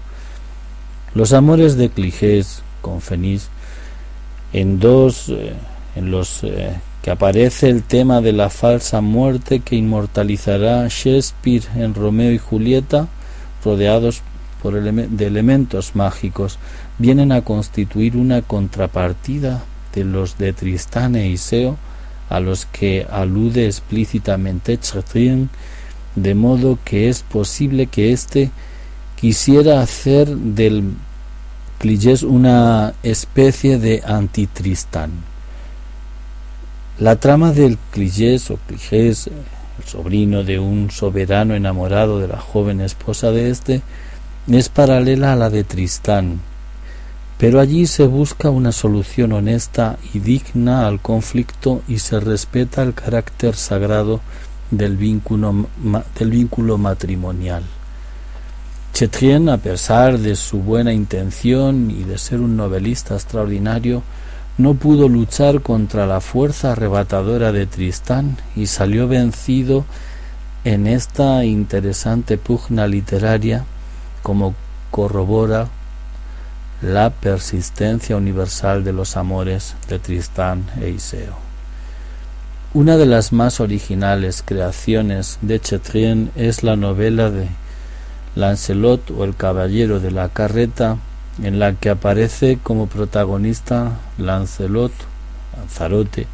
[1.13, 3.49] Los amores de Cligés con Fenís
[4.53, 5.53] en dos eh,
[5.95, 11.93] en los eh, que aparece el tema de la falsa muerte que inmortalizará Shakespeare en
[11.93, 13.07] Romeo y Julieta,
[13.63, 14.23] rodeados
[14.71, 16.59] de elementos mágicos,
[16.97, 21.77] vienen a constituir una contrapartida de los de Tristán e Iseo,
[22.29, 25.49] a los que alude explícitamente Chatrien,
[26.15, 28.51] de modo que es posible que éste
[29.15, 30.93] quisiera hacer del
[31.77, 35.11] Cligés una especie de antitristán.
[36.99, 42.79] La trama del Cligés o Cligés, el sobrino de un soberano enamorado de la joven
[42.79, 43.81] esposa de éste,
[44.47, 46.39] es paralela a la de Tristán,
[47.37, 52.93] pero allí se busca una solución honesta y digna al conflicto y se respeta el
[52.93, 54.21] carácter sagrado
[54.69, 55.67] del vínculo,
[56.17, 57.63] del vínculo matrimonial.
[58.93, 64.03] Chetrien, a pesar de su buena intención y de ser un novelista extraordinario,
[64.57, 69.83] no pudo luchar contra la fuerza arrebatadora de Tristán y salió vencido
[70.63, 73.65] en esta interesante pugna literaria
[74.25, 74.55] como
[74.89, 75.67] corrobora
[76.81, 81.35] la persistencia universal de los amores de Tristán e Iseo.
[82.73, 87.49] Una de las más originales creaciones de Chetrien es la novela de
[88.33, 90.97] Lancelot o el Caballero de la Carreta,
[91.43, 94.91] en la que aparece como protagonista Lancelot,
[95.55, 96.25] Lanzarote,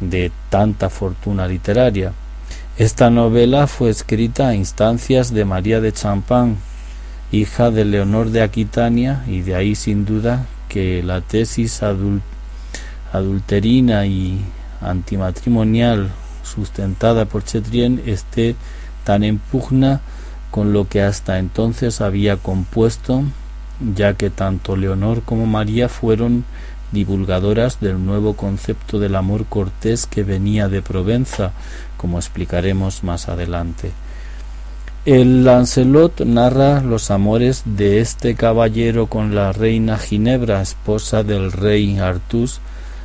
[0.00, 2.12] de tanta fortuna literaria.
[2.78, 6.56] Esta novela fue escrita a instancias de María de Champagne,
[7.32, 11.82] hija de Leonor de Aquitania, y de ahí sin duda que la tesis
[13.14, 14.44] adulterina y
[14.82, 16.10] antimatrimonial
[16.42, 18.56] sustentada por Chetrien esté
[19.04, 20.02] tan en pugna
[20.50, 23.22] con lo que hasta entonces había compuesto,
[23.94, 26.44] ya que tanto Leonor como María fueron
[26.92, 31.52] divulgadoras del nuevo concepto del amor cortés que venía de Provenza,
[31.96, 33.92] como explicaremos más adelante.
[35.06, 41.98] El Lancelot narra los amores de este caballero con la reina Ginebra, esposa del rey
[41.98, 42.60] Artus,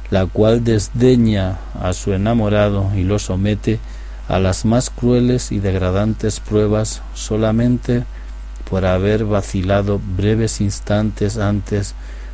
[0.09, 3.79] la cual desdeña a su enamorado y lo somete
[4.27, 8.03] a las más crueles y degradantes pruebas solamente
[8.69, 11.93] por haber vacilado breves instantes antes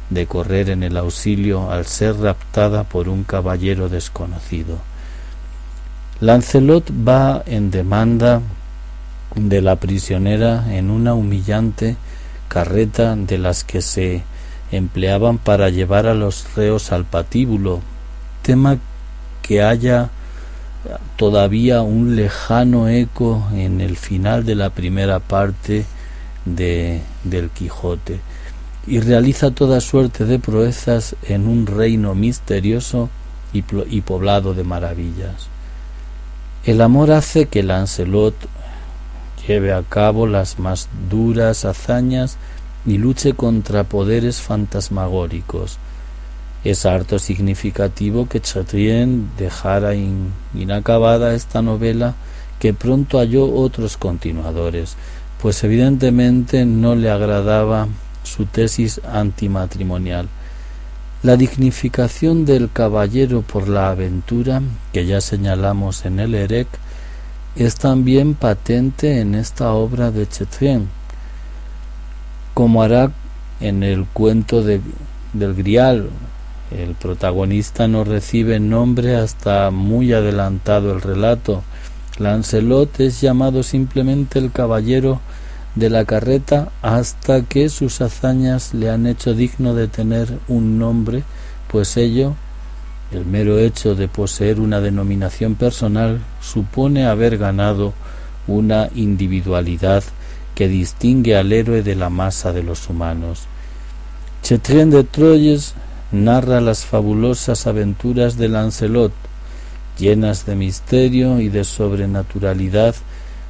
[0.09, 4.77] de correr en el auxilio al ser raptada por un caballero desconocido.
[6.19, 8.41] Lancelot va en demanda
[9.35, 11.95] de la prisionera en una humillante
[12.47, 14.23] carreta de las que se
[14.71, 17.81] empleaban para llevar a los reos al patíbulo,
[18.41, 18.79] tema
[19.43, 20.09] que haya
[21.17, 25.85] todavía un lejano eco en el final de la primera parte
[26.45, 28.21] de, del Quijote
[28.87, 33.11] y realiza toda suerte de proezas en un reino misterioso
[33.53, 35.49] y, y poblado de maravillas.
[36.67, 38.35] El amor hace que Lancelot
[39.47, 42.35] lleve a cabo las más duras hazañas
[42.85, 45.77] y luche contra poderes fantasmagóricos.
[46.65, 52.15] Es harto significativo que Chatrien dejara inacabada esta novela
[52.59, 54.97] que pronto halló otros continuadores,
[55.41, 57.87] pues evidentemente no le agradaba
[58.23, 60.27] su tesis antimatrimonial.
[61.23, 64.61] La dignificación del caballero por la aventura,
[64.93, 66.67] que ya señalamos en el EREC,
[67.55, 70.87] es también patente en esta obra de Chetrien,
[72.53, 73.11] como hará
[73.59, 74.79] en el cuento de,
[75.33, 76.11] del Grial.
[76.69, 81.63] El protagonista no recibe nombre hasta muy adelantado el relato.
[82.19, 85.19] Lancelot es llamado simplemente el caballero
[85.77, 91.23] de la carreta hasta que sus hazañas le han hecho digno de tener un nombre,
[91.69, 92.35] pues ello
[93.11, 97.93] el mero hecho de poseer una denominación personal supone haber ganado
[98.47, 100.03] una individualidad
[100.55, 103.43] que distingue al héroe de la masa de los humanos.
[104.43, 105.73] Chetrien de Troyes
[106.11, 109.13] narra las fabulosas aventuras de Lancelot,
[109.97, 112.95] llenas de misterio y de sobrenaturalidad,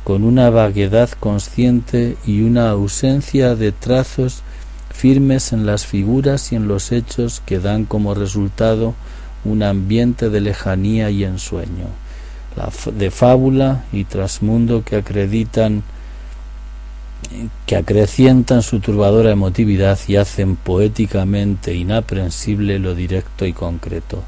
[0.07, 4.41] con una vaguedad consciente y una ausencia de trazos
[4.89, 8.93] firmes en las figuras y en los hechos que dan como resultado
[9.43, 11.87] un ambiente de lejanía y ensueño,
[12.97, 15.83] de fábula y trasmundo que acreditan
[17.65, 24.23] que acrecientan su turbadora emotividad y hacen poéticamente inaprensible lo directo y concreto.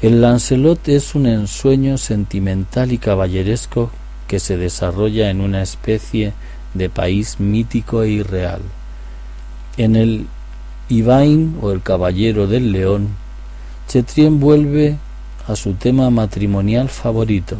[0.00, 3.90] El Lancelot es un ensueño sentimental y caballeresco
[4.26, 6.32] que se desarrolla en una especie
[6.74, 8.62] de país mítico e irreal.
[9.76, 10.26] En el
[10.88, 13.08] Ivain o el Caballero del León
[13.88, 14.96] Chetrien vuelve
[15.46, 17.56] a su tema matrimonial favorito.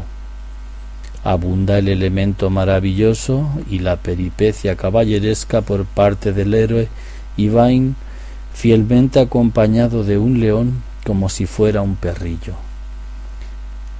[1.24, 6.88] Abunda el elemento maravilloso y la peripecia caballeresca por parte del héroe
[7.36, 7.96] Ivain,
[8.54, 12.54] fielmente acompañado de un león como si fuera un perrillo.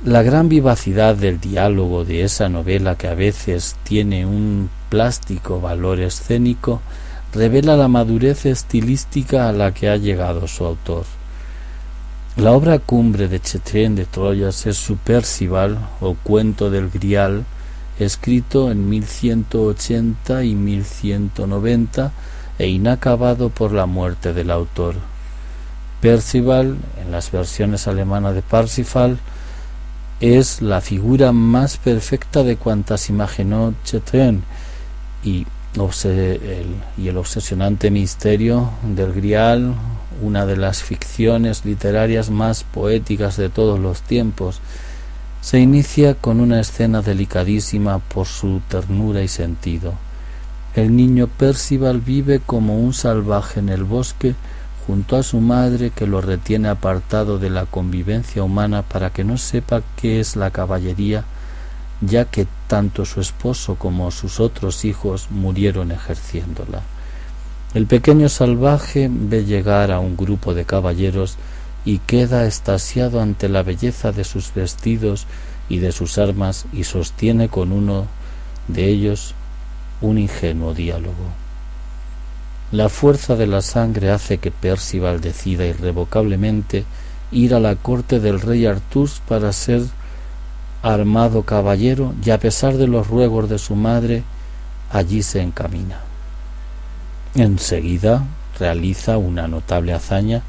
[0.04, 6.00] La gran vivacidad del diálogo de esa novela que a veces tiene un plástico valor
[6.00, 6.82] escénico
[7.32, 11.04] revela la madurez estilística a la que ha llegado su autor.
[12.34, 17.44] La obra cumbre de Chetrien de Troyas es su Percival o Cuento del Grial,
[18.00, 22.10] escrito en 1180 y 1190
[22.58, 24.96] e inacabado por la muerte del autor.
[26.00, 29.20] Percival, en las versiones alemanas de Parsifal,
[30.22, 34.42] es la figura más perfecta de cuantas imaginó Chetrien
[35.22, 35.46] y,
[36.96, 39.74] y el obsesionante misterio del Grial
[40.22, 44.60] una de las ficciones literarias más poéticas de todos los tiempos,
[45.40, 49.94] se inicia con una escena delicadísima por su ternura y sentido.
[50.74, 54.34] El niño Percival vive como un salvaje en el bosque
[54.86, 59.38] junto a su madre que lo retiene apartado de la convivencia humana para que no
[59.38, 61.24] sepa qué es la caballería,
[62.00, 66.82] ya que tanto su esposo como sus otros hijos murieron ejerciéndola.
[67.74, 71.36] El pequeño salvaje ve llegar a un grupo de caballeros
[71.84, 75.26] y queda estasiado ante la belleza de sus vestidos
[75.68, 78.06] y de sus armas y sostiene con uno
[78.68, 79.34] de ellos
[80.00, 81.41] un ingenuo diálogo.
[82.72, 86.86] La fuerza de la sangre hace que Percival decida irrevocablemente
[87.30, 89.82] ir a la corte del rey Artús para ser
[90.82, 94.22] armado caballero y a pesar de los ruegos de su madre,
[94.90, 96.00] allí se encamina.
[97.34, 98.24] Enseguida
[98.58, 100.40] realiza una notable hazaña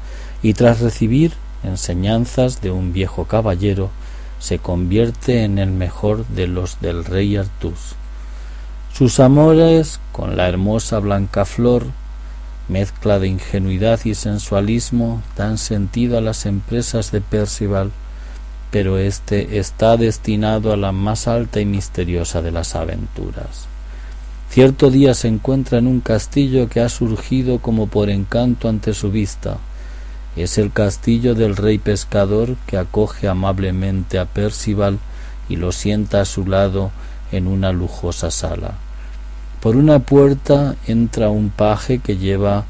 [0.42, 3.90] y tras recibir enseñanzas de un viejo caballero,
[4.38, 7.96] se convierte en el mejor de los del rey Artús.
[8.94, 11.84] Sus amores con la hermosa blanca flor,
[12.68, 17.90] mezcla de ingenuidad y sensualismo, dan sentido a las empresas de Percival,
[18.70, 23.66] pero éste está destinado a la más alta y misteriosa de las aventuras.
[24.50, 29.10] Cierto día se encuentra en un castillo que ha surgido como por encanto ante su
[29.10, 29.58] vista.
[30.36, 34.98] Es el castillo del rey pescador que acoge amablemente a Percival
[35.48, 36.90] y lo sienta a su lado
[37.32, 38.74] en una lujosa sala.
[39.64, 42.66] Por una puerta entra un paje que lleva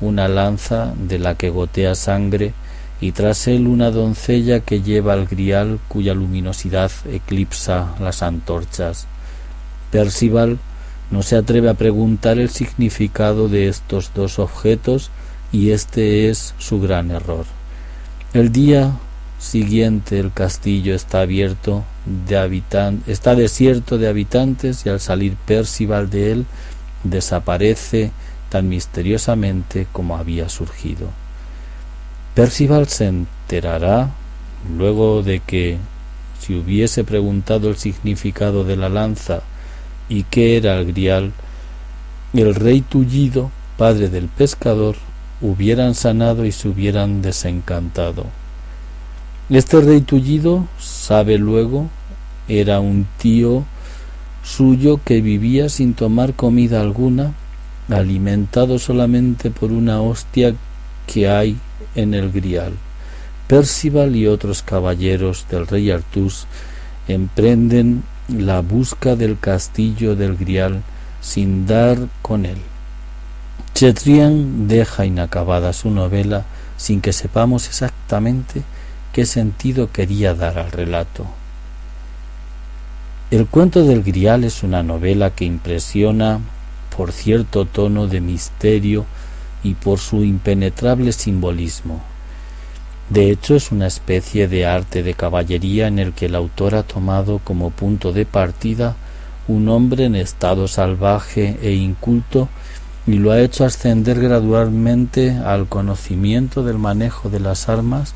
[0.00, 2.54] una lanza de la que gotea sangre
[3.00, 9.08] y tras él una doncella que lleva el grial cuya luminosidad eclipsa las antorchas.
[9.90, 10.60] Percival
[11.10, 15.10] no se atreve a preguntar el significado de estos dos objetos
[15.50, 17.46] y este es su gran error.
[18.34, 18.92] El día
[19.38, 22.62] siguiente el castillo está abierto de
[23.06, 26.46] está desierto de habitantes y al salir Percival de él
[27.04, 28.12] desaparece
[28.48, 31.10] tan misteriosamente como había surgido.
[32.34, 34.10] Percival se enterará
[34.76, 35.78] luego de que
[36.38, 39.42] si hubiese preguntado el significado de la lanza
[40.08, 41.32] y qué era el grial,
[42.34, 44.96] el rey tullido, padre del pescador,
[45.40, 48.26] hubieran sanado y se hubieran desencantado.
[49.48, 51.88] Este rey tullido, sabe luego,
[52.48, 53.64] era un tío
[54.42, 57.32] suyo que vivía sin tomar comida alguna,
[57.88, 60.52] alimentado solamente por una hostia
[61.06, 61.56] que hay
[61.94, 62.72] en el grial.
[63.46, 66.48] Percival y otros caballeros del rey Artús
[67.06, 70.82] emprenden la busca del castillo del grial
[71.20, 72.58] sin dar con él.
[73.74, 76.44] Chetrien deja inacabada su novela
[76.76, 78.64] sin que sepamos exactamente
[79.16, 81.24] qué sentido quería dar al relato.
[83.30, 86.40] El cuento del Grial es una novela que impresiona
[86.94, 89.06] por cierto tono de misterio
[89.62, 92.02] y por su impenetrable simbolismo.
[93.08, 96.82] De hecho, es una especie de arte de caballería en el que el autor ha
[96.82, 98.96] tomado como punto de partida
[99.48, 102.50] un hombre en estado salvaje e inculto
[103.06, 108.12] y lo ha hecho ascender gradualmente al conocimiento del manejo de las armas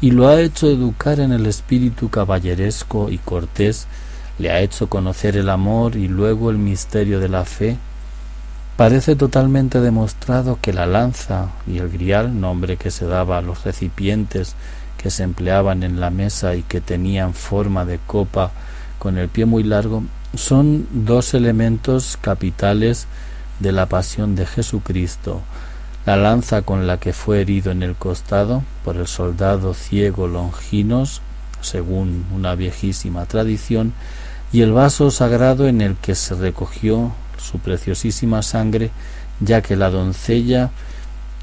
[0.00, 3.86] y lo ha hecho educar en el espíritu caballeresco y cortés,
[4.38, 7.78] le ha hecho conocer el amor y luego el misterio de la fe,
[8.76, 13.64] parece totalmente demostrado que la lanza y el grial, nombre que se daba a los
[13.64, 14.54] recipientes
[14.98, 18.50] que se empleaban en la mesa y que tenían forma de copa
[18.98, 20.02] con el pie muy largo,
[20.34, 23.06] son dos elementos capitales
[23.60, 25.42] de la pasión de Jesucristo,
[26.06, 31.20] la lanza con la que fue herido en el costado por el soldado ciego Longinos,
[31.60, 33.92] según una viejísima tradición,
[34.52, 38.92] y el vaso sagrado en el que se recogió su preciosísima sangre,
[39.40, 40.70] ya que la doncella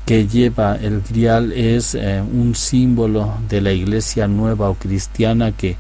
[0.06, 5.76] que lleva el grial es eh, un símbolo de la iglesia nueva o cristiana que,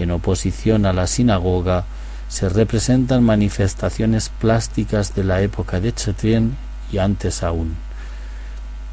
[0.00, 1.84] en oposición a la sinagoga,
[2.28, 6.56] se representan manifestaciones plásticas de la época de Chetrien
[6.90, 7.83] y antes aún.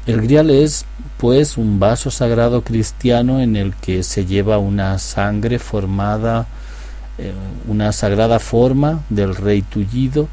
[0.04, 0.84] El grial es,
[1.18, 6.46] pues, un vaso sagrado cristiano en el que se lleva una sangre formada,
[7.18, 7.32] eh,
[7.68, 10.28] una sagrada forma del rey tullido,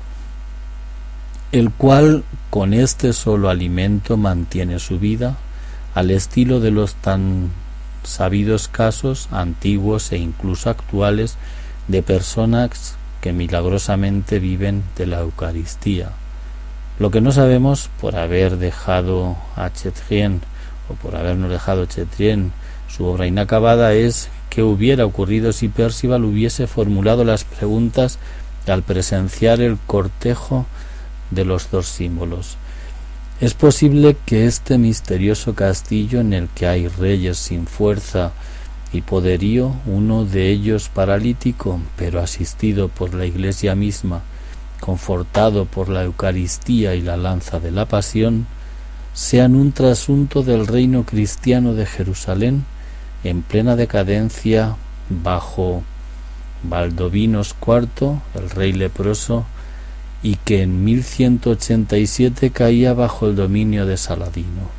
[1.51, 5.37] el cual con este solo alimento mantiene su vida,
[5.93, 7.49] al estilo de los tan
[8.03, 11.37] sabidos casos antiguos e incluso actuales
[11.87, 16.11] de personas que milagrosamente viven de la Eucaristía.
[16.99, 20.41] Lo que no sabemos por haber dejado a Chetrien
[20.89, 22.51] o por habernos dejado Chetrien
[22.89, 28.19] su obra inacabada es qué hubiera ocurrido si Percival hubiese formulado las preguntas
[28.67, 30.65] al presenciar el cortejo
[31.31, 32.57] de los dos símbolos.
[33.39, 38.33] Es posible que este misterioso castillo en el que hay reyes sin fuerza
[38.91, 44.23] y poderío, uno de ellos paralítico, pero asistido por la Iglesia misma,
[44.89, 48.47] confortado por la Eucaristía y la lanza de la Pasión,
[49.13, 52.65] sean un trasunto del reino cristiano de Jerusalén
[53.23, 54.77] en plena decadencia
[55.09, 55.83] bajo
[56.63, 59.45] Baldovinos IV, el rey leproso,
[60.23, 64.71] y que en 1187 caía bajo el dominio de Saladino.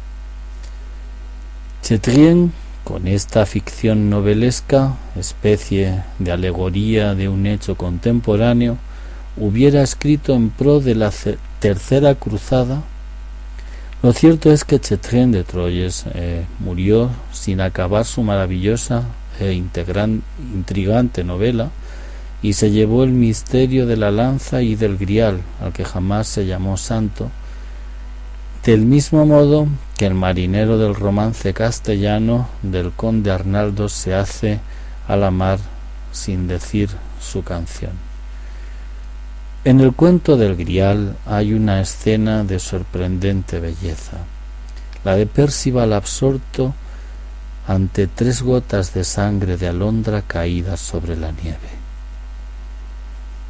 [1.82, 2.52] Chetrien
[2.82, 8.78] Con esta ficción novelesca, especie de alegoría de un hecho contemporáneo,
[9.36, 11.12] hubiera escrito en pro de la
[11.60, 12.82] tercera cruzada.
[14.02, 19.04] Lo cierto es que Chetren de Troyes eh, murió sin acabar su maravillosa
[19.38, 21.70] e intrigante novela
[22.42, 26.46] y se llevó el misterio de la lanza y del grial, al que jamás se
[26.46, 27.30] llamó santo,
[28.64, 29.66] del mismo modo
[29.96, 34.60] que el marinero del romance castellano del conde Arnaldo se hace
[35.06, 35.58] a la mar
[36.12, 36.88] sin decir
[37.20, 38.09] su canción.
[39.62, 44.16] En el cuento del Grial hay una escena de sorprendente belleza,
[45.04, 46.72] la de Percival absorto
[47.66, 51.58] ante tres gotas de sangre de alondra caídas sobre la nieve.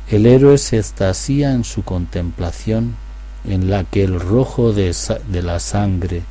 [0.08, 2.96] El héroe se estasía en su contemplación
[3.44, 4.92] en la que el rojo de,
[5.30, 6.24] la sangre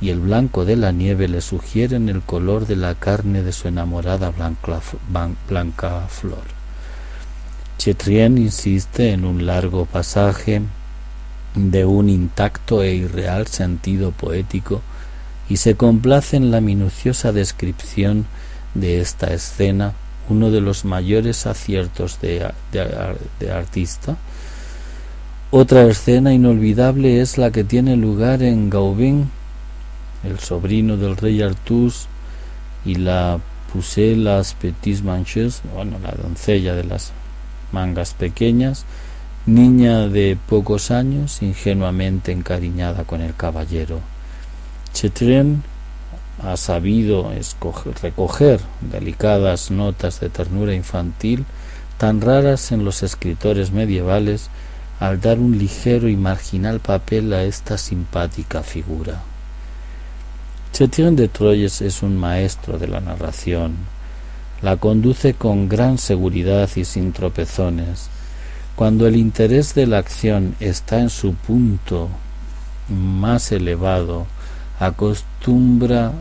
[0.00, 3.66] y el blanco de la nieve le sugieren el color de la carne de su
[3.66, 4.32] enamorada
[5.48, 6.55] blanca flor.
[7.78, 10.62] Chetrien insiste en un largo pasaje
[11.54, 14.82] de un intacto e irreal sentido poético
[15.48, 18.26] y se complace en la minuciosa descripción
[18.74, 19.92] de esta escena,
[20.28, 24.16] uno de los mayores aciertos de, de artista,
[25.52, 29.30] otra escena inolvidable es la que tiene lugar en Gauvin,
[30.24, 32.08] el sobrino del rey Artus
[32.84, 33.38] y la
[33.72, 37.12] Poussée las Petites Manches, bueno, la doncella de las
[37.72, 38.84] mangas pequeñas,
[39.46, 44.00] niña de pocos años, ingenuamente encariñada con el caballero.
[44.92, 45.62] Chetren
[46.42, 47.30] ha sabido
[48.02, 51.46] recoger delicadas notas de ternura infantil
[51.98, 54.50] tan raras en los escritores medievales
[55.00, 59.22] al dar un ligero y marginal papel a esta simpática figura.
[60.72, 63.76] Chetien de Troyes es un maestro de la narración.
[64.62, 68.08] La conduce con gran seguridad y sin tropezones.
[68.74, 72.08] Cuando el interés de la acción está en su punto
[72.88, 74.26] más elevado,
[74.78, 76.12] acostumbra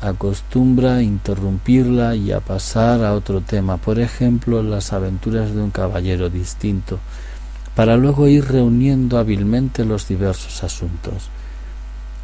[0.00, 6.30] acostumbra interrumpirla y a pasar a otro tema, por ejemplo, las aventuras de un caballero
[6.30, 6.98] distinto,
[7.74, 11.30] para luego ir reuniendo hábilmente los diversos asuntos.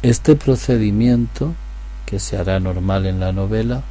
[0.01, 1.53] Este procedimiento,
[2.05, 3.83] que se hará normal en la novela,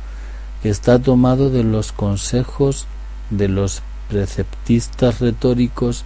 [0.69, 2.87] está tomado de los consejos
[3.31, 6.05] de los preceptistas retóricos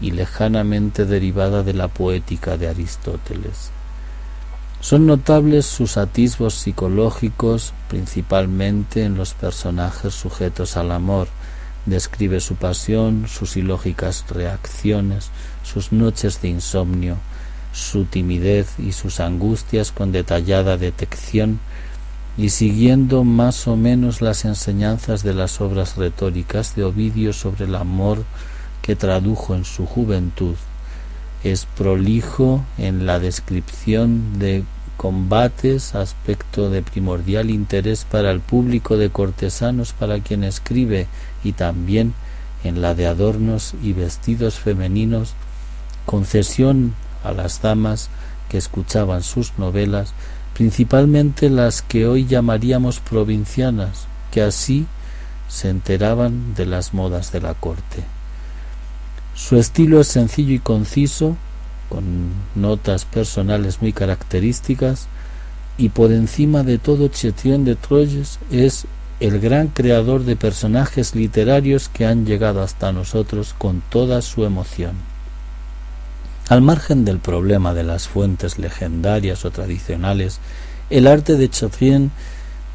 [0.00, 3.70] y lejanamente derivada de la poética de Aristóteles.
[4.80, 11.28] Son notables sus atisbos psicológicos, principalmente en los personajes sujetos al amor.
[11.84, 15.30] Describe su pasión, sus ilógicas reacciones,
[15.62, 17.16] sus noches de insomnio,
[17.72, 21.60] su timidez y sus angustias con detallada detección,
[22.36, 27.74] y siguiendo más o menos las enseñanzas de las obras retóricas de Ovidio sobre el
[27.74, 28.24] amor
[28.82, 30.54] que tradujo en su juventud,
[31.44, 34.64] es prolijo en la descripción de
[34.96, 41.06] combates, aspecto de primordial interés para el público de cortesanos para quien escribe,
[41.42, 42.12] y también
[42.64, 45.32] en la de adornos y vestidos femeninos,
[46.04, 48.10] concesión a las damas
[48.50, 50.12] que escuchaban sus novelas,
[50.60, 54.84] principalmente las que hoy llamaríamos provincianas, que así
[55.48, 58.04] se enteraban de las modas de la corte.
[59.34, 61.38] Su estilo es sencillo y conciso,
[61.88, 62.02] con
[62.54, 65.08] notas personales muy características,
[65.78, 68.84] y por encima de todo Chetien de Troyes es
[69.18, 75.09] el gran creador de personajes literarios que han llegado hasta nosotros con toda su emoción.
[76.50, 80.40] Al margen del problema de las fuentes legendarias o tradicionales,
[80.90, 82.10] el arte de Chetien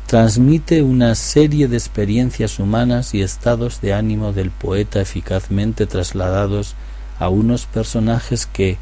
[0.08, 6.74] transmite una serie de experiencias humanas y estados de ánimo del poeta eficazmente trasladados
[7.20, 8.78] a unos personajes que,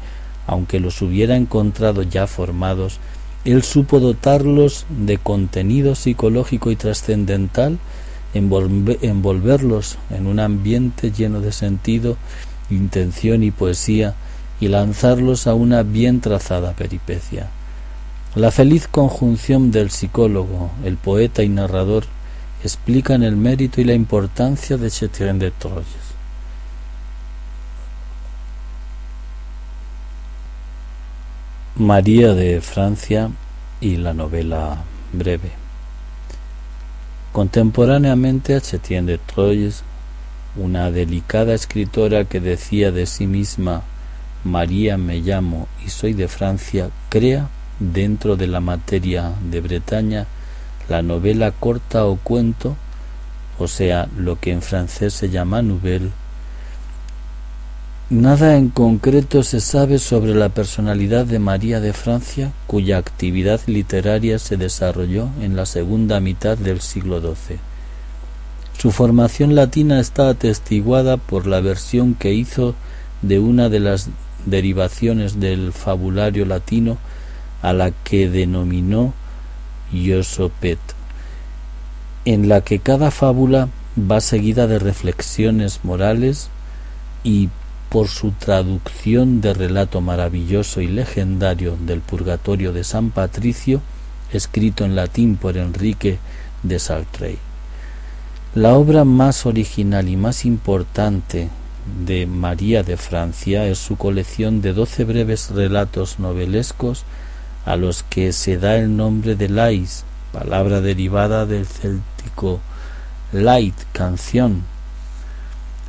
[0.46, 3.00] aunque los hubiera encontrado ya formados,
[3.44, 7.80] él supo dotarlos de contenido psicológico y trascendental,
[8.32, 12.16] envolverlos en un ambiente lleno de sentido,
[12.70, 14.14] intención y poesía,
[14.64, 17.50] y lanzarlos a una bien trazada peripecia.
[18.34, 22.04] La feliz conjunción del psicólogo, el poeta y narrador
[22.62, 25.84] explican el mérito y la importancia de Chetien de Troyes.
[31.76, 33.30] María de Francia
[33.82, 34.78] y la novela
[35.12, 35.50] breve.
[37.32, 39.82] Contemporáneamente a Chetien de Troyes,
[40.56, 43.82] una delicada escritora que decía de sí misma
[44.44, 47.48] María me llamo y soy de Francia, crea
[47.80, 50.26] dentro de la materia de Bretaña
[50.88, 52.76] la novela corta o cuento,
[53.58, 56.10] o sea, lo que en francés se llama nouvelle.
[58.10, 64.38] Nada en concreto se sabe sobre la personalidad de María de Francia, cuya actividad literaria
[64.38, 67.56] se desarrolló en la segunda mitad del siglo XII.
[68.78, 72.74] Su formación latina está atestiguada por la versión que hizo
[73.22, 74.10] de una de las
[74.46, 76.98] derivaciones del fabulario latino
[77.62, 79.14] a la que denominó
[79.92, 80.78] Yosopet,
[82.24, 83.68] en la que cada fábula
[83.98, 86.48] va seguida de reflexiones morales
[87.22, 87.48] y
[87.88, 93.80] por su traducción de relato maravilloso y legendario del Purgatorio de San Patricio,
[94.32, 96.18] escrito en latín por Enrique
[96.62, 97.38] de Saltrey.
[98.54, 101.48] La obra más original y más importante
[102.06, 107.04] de María de Francia es su colección de doce breves relatos novelescos
[107.66, 112.60] a los que se da el nombre de lais, palabra derivada del céltico
[113.32, 114.62] light, canción.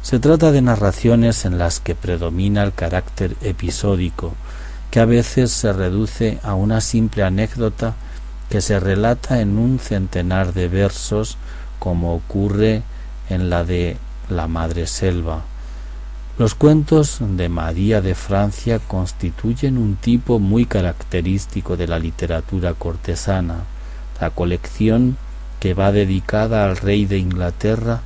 [0.01, 4.33] Se trata de narraciones en las que predomina el carácter episódico,
[4.91, 7.95] que a veces se reduce a una simple anécdota
[8.49, 11.37] que se relata en un centenar de versos,
[11.79, 12.83] como ocurre
[13.29, 13.97] en la de
[14.29, 15.43] La Madre Selva.
[16.37, 23.63] Los cuentos de María de Francia constituyen un tipo muy característico de la literatura cortesana.
[24.19, 25.15] La colección
[25.61, 28.01] que va dedicada al rey de Inglaterra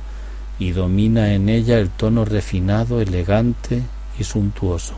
[0.60, 3.82] y domina en ella el tono refinado, elegante
[4.16, 4.94] y suntuoso.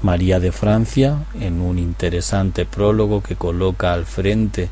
[0.00, 4.68] María de Francia, en un interesante prólogo que coloca al frente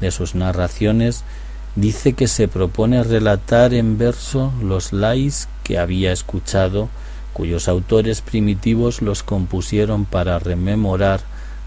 [0.00, 1.22] de sus narraciones,
[1.76, 6.88] dice que se propone relatar en verso los lais que había escuchado,
[7.32, 11.20] cuyos autores primitivos los compusieron para rememorar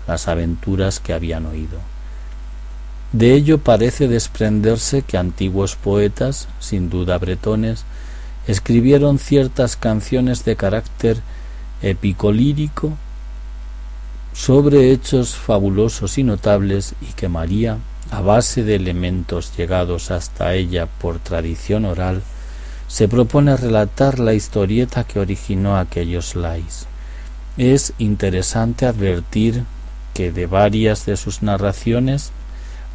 [0.08, 1.80] las aventuras que habían oído.
[3.12, 7.84] De ello parece desprenderse que antiguos poetas, sin duda bretones,
[8.48, 11.18] escribieron ciertas canciones de carácter
[11.82, 12.98] epicolírico
[14.34, 17.78] sobre hechos fabulosos y notables y que María,
[18.12, 22.22] a base de elementos llegados hasta ella por tradición oral,
[22.88, 26.88] se propone relatar la historieta que originó aquellos lais.
[27.58, 29.64] Es interesante advertir
[30.14, 32.32] que de varias de sus narraciones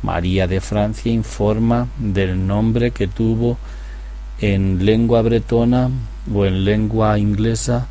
[0.02, 3.56] María de Francia informa del nombre que tuvo
[4.40, 5.90] en lengua bretona
[6.34, 7.86] o en lengua inglesa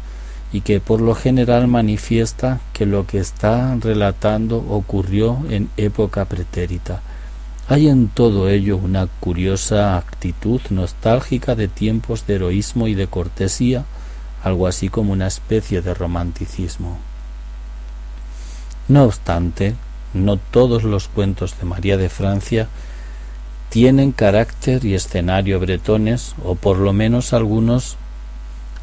[0.51, 7.01] y que por lo general manifiesta que lo que está relatando ocurrió en época pretérita.
[7.71, 13.85] Hay en todo ello una curiosa actitud nostálgica de tiempos de heroísmo y de cortesía,
[14.43, 16.99] algo así como una especie de romanticismo.
[18.89, 19.75] No obstante,
[20.13, 22.67] no todos los cuentos de María de Francia
[23.69, 27.95] tienen carácter y escenario bretones, o por lo menos algunos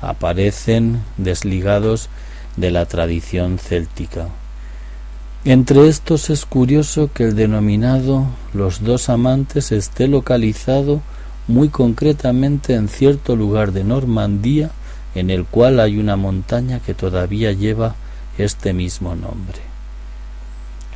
[0.01, 2.09] aparecen desligados
[2.57, 4.28] de la tradición céltica.
[5.49, 11.01] Entre estos es curioso que el denominado Los dos amantes esté localizado
[11.46, 14.70] muy concretamente en cierto lugar de Normandía
[15.14, 17.94] en el cual hay una montaña que todavía lleva
[18.36, 19.57] este mismo nombre.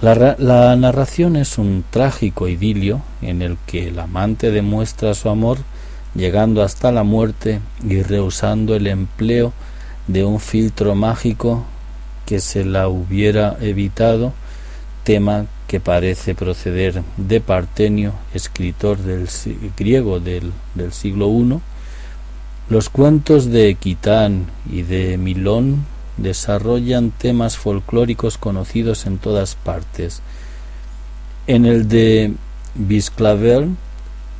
[0.02, 5.60] La, la, narración es un trágico idilio en el que el amante demuestra su amor
[6.14, 9.54] llegando hasta la muerte y rehusando el empleo
[10.08, 11.64] de un filtro mágico
[12.26, 14.32] que se la hubiera evitado,
[15.04, 19.28] tema que parece proceder de Partenio, escritor del
[19.76, 20.52] griego del,
[20.90, 21.60] siglo I.
[22.68, 25.84] Los cuentos de Quitán y de Milón
[26.16, 30.22] desarrollan temas folclóricos conocidos en todas partes.
[31.46, 32.34] En el de
[32.74, 33.76] Bisclavel,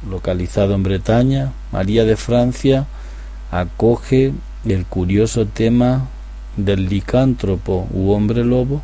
[0.08, 2.86] localizado en Bretaña, María de Francia
[3.50, 4.32] acoge
[4.64, 6.08] el curioso tema
[6.56, 8.82] del licántropo u hombre lobo,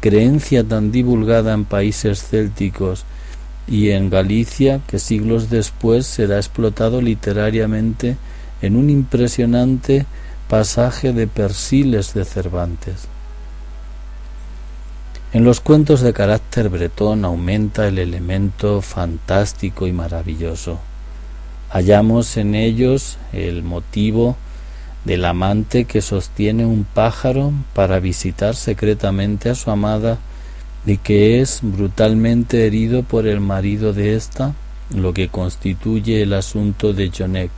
[0.00, 3.04] creencia tan divulgada en países célticos
[3.66, 8.16] y en Galicia que siglos después será explotado literariamente
[8.62, 10.06] en un impresionante
[10.48, 13.08] pasaje de Persiles de Cervantes.
[15.32, 20.78] En los cuentos de carácter bretón aumenta el elemento fantástico y maravilloso.
[21.68, 24.38] Hallamos en ellos el motivo
[25.04, 30.18] del amante que sostiene un pájaro para visitar secretamente a su amada
[30.86, 34.54] y que es brutalmente herido por el marido de ésta,
[34.94, 37.50] lo que constituye el asunto de Jonek,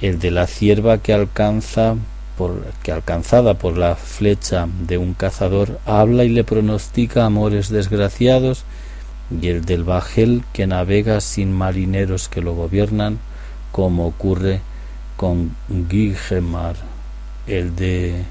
[0.00, 1.96] el de la cierva que alcanza
[2.36, 8.64] por, que alcanzada por la flecha de un cazador, habla y le pronostica amores desgraciados,
[9.30, 13.18] y el del bajel que navega sin marineros que lo gobiernan,
[13.72, 14.60] como ocurre
[15.18, 16.76] con Guigemar,
[17.48, 18.24] el de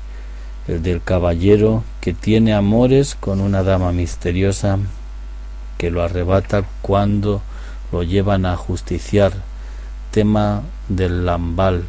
[0.70, 4.80] el del caballero que tiene amores con una dama misteriosa
[5.78, 7.42] que lo arrebata cuando
[7.92, 9.34] lo llevan a justiciar,
[10.12, 11.84] tema del lambal.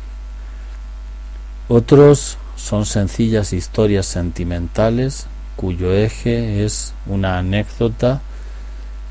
[1.68, 8.20] Otros son sencillas historias sentimentales cuyo eje es una anécdota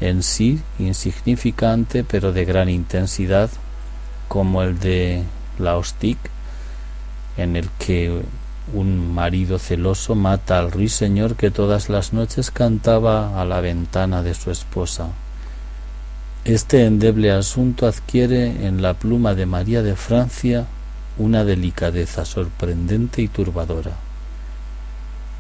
[0.02, 3.50] en sí insignificante pero de gran intensidad
[4.28, 5.24] como el de
[5.60, 6.18] Laostic
[7.38, 8.22] en el que
[8.74, 14.34] un marido celoso mata al ruiseñor que todas las noches cantaba a la ventana de
[14.34, 15.08] su esposa.
[16.43, 20.66] Este endeble asunto adquiere en la pluma de María de Francia
[21.18, 23.91] una delicadeza sorprendente y turbadora.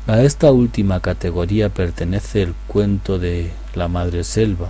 [0.07, 4.69] A esta última categoría pertenece el cuento de La Madre Selva,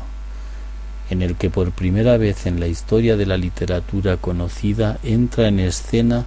[1.09, 5.59] en el que por primera vez en la historia de la literatura conocida entra en
[5.59, 6.25] escena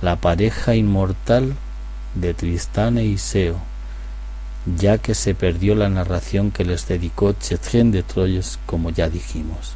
[0.00, 1.54] la pareja inmortal
[2.14, 3.56] de Tristán e Iseo,
[4.76, 9.74] ya que se perdió la narración que les dedicó Chetren de Troyes, como ya dijimos.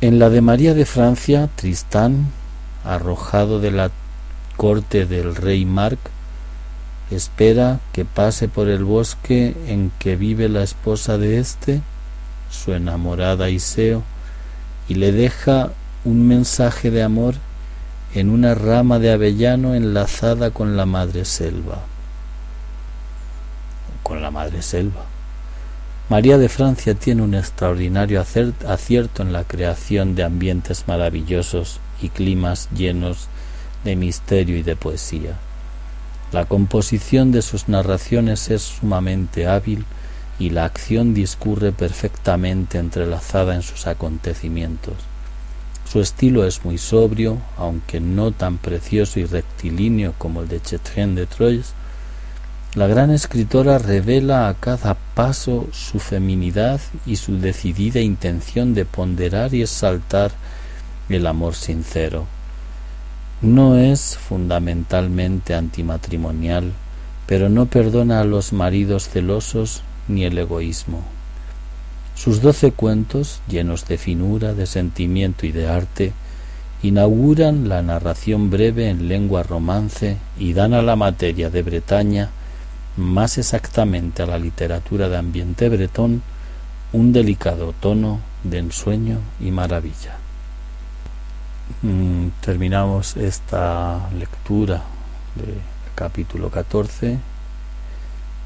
[0.00, 2.32] En la de María de Francia, Tristán,
[2.84, 3.90] arrojado de la
[4.56, 5.98] corte del rey Marc,
[7.10, 11.82] espera que pase por el bosque en que vive la esposa de éste,
[12.52, 14.04] su enamorada Iseo,
[14.88, 15.70] y le deja
[16.04, 17.34] un mensaje de amor
[18.14, 21.78] en una rama de avellano enlazada con la madre selva.
[24.02, 25.06] Con la madre selva.
[26.08, 32.68] María de Francia tiene un extraordinario acierto en la creación de ambientes maravillosos y climas
[32.76, 33.28] llenos
[33.84, 35.38] de misterio y de poesía.
[36.32, 39.86] La composición de sus narraciones es sumamente hábil
[40.42, 44.94] y la acción discurre perfectamente entrelazada en sus acontecimientos.
[45.88, 51.14] Su estilo es muy sobrio, aunque no tan precioso y rectilíneo como el de Chetren
[51.14, 51.74] de Troyes.
[52.74, 59.54] La gran escritora revela a cada paso su feminidad y su decidida intención de ponderar
[59.54, 60.32] y exaltar
[61.08, 62.26] el amor sincero.
[63.42, 66.72] No es fundamentalmente antimatrimonial,
[67.26, 71.02] pero no perdona a los maridos celosos ni el egoísmo.
[72.14, 76.12] Sus doce cuentos, llenos de finura, de sentimiento y de arte,
[76.82, 82.30] inauguran la narración breve en lengua romance y dan a la materia de Bretaña,
[82.96, 86.22] más exactamente a la literatura de ambiente bretón,
[86.92, 90.18] un delicado tono de ensueño y maravilla.
[91.80, 94.82] Mm, terminamos esta lectura
[95.36, 95.60] del
[95.94, 97.18] capítulo 14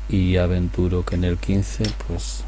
[0.09, 2.45] y aventuro que en el 15 pues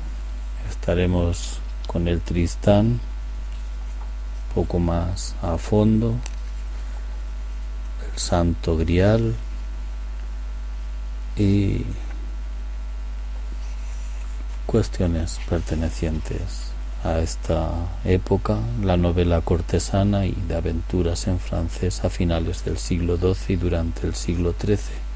[0.70, 3.00] estaremos con el Tristán
[4.54, 6.14] poco más a fondo
[8.12, 9.34] el Santo Grial
[11.36, 11.84] y
[14.66, 16.72] cuestiones pertenecientes
[17.04, 17.70] a esta
[18.04, 23.56] época, la novela cortesana y de aventuras en francés a finales del siglo XII y
[23.56, 25.07] durante el siglo XIII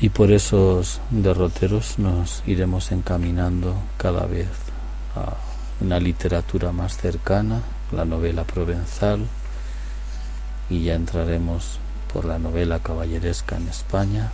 [0.00, 4.48] y por esos derroteros nos iremos encaminando cada vez
[5.14, 5.34] a
[5.80, 7.60] una literatura más cercana,
[7.92, 9.26] la novela provenzal,
[10.70, 11.78] y ya entraremos
[12.12, 14.30] por la novela caballeresca en España,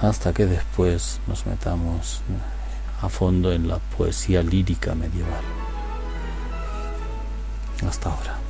[0.00, 2.22] hasta que después nos metamos
[3.02, 5.42] a fondo en la poesía lírica medieval.
[7.86, 8.49] Hasta ahora.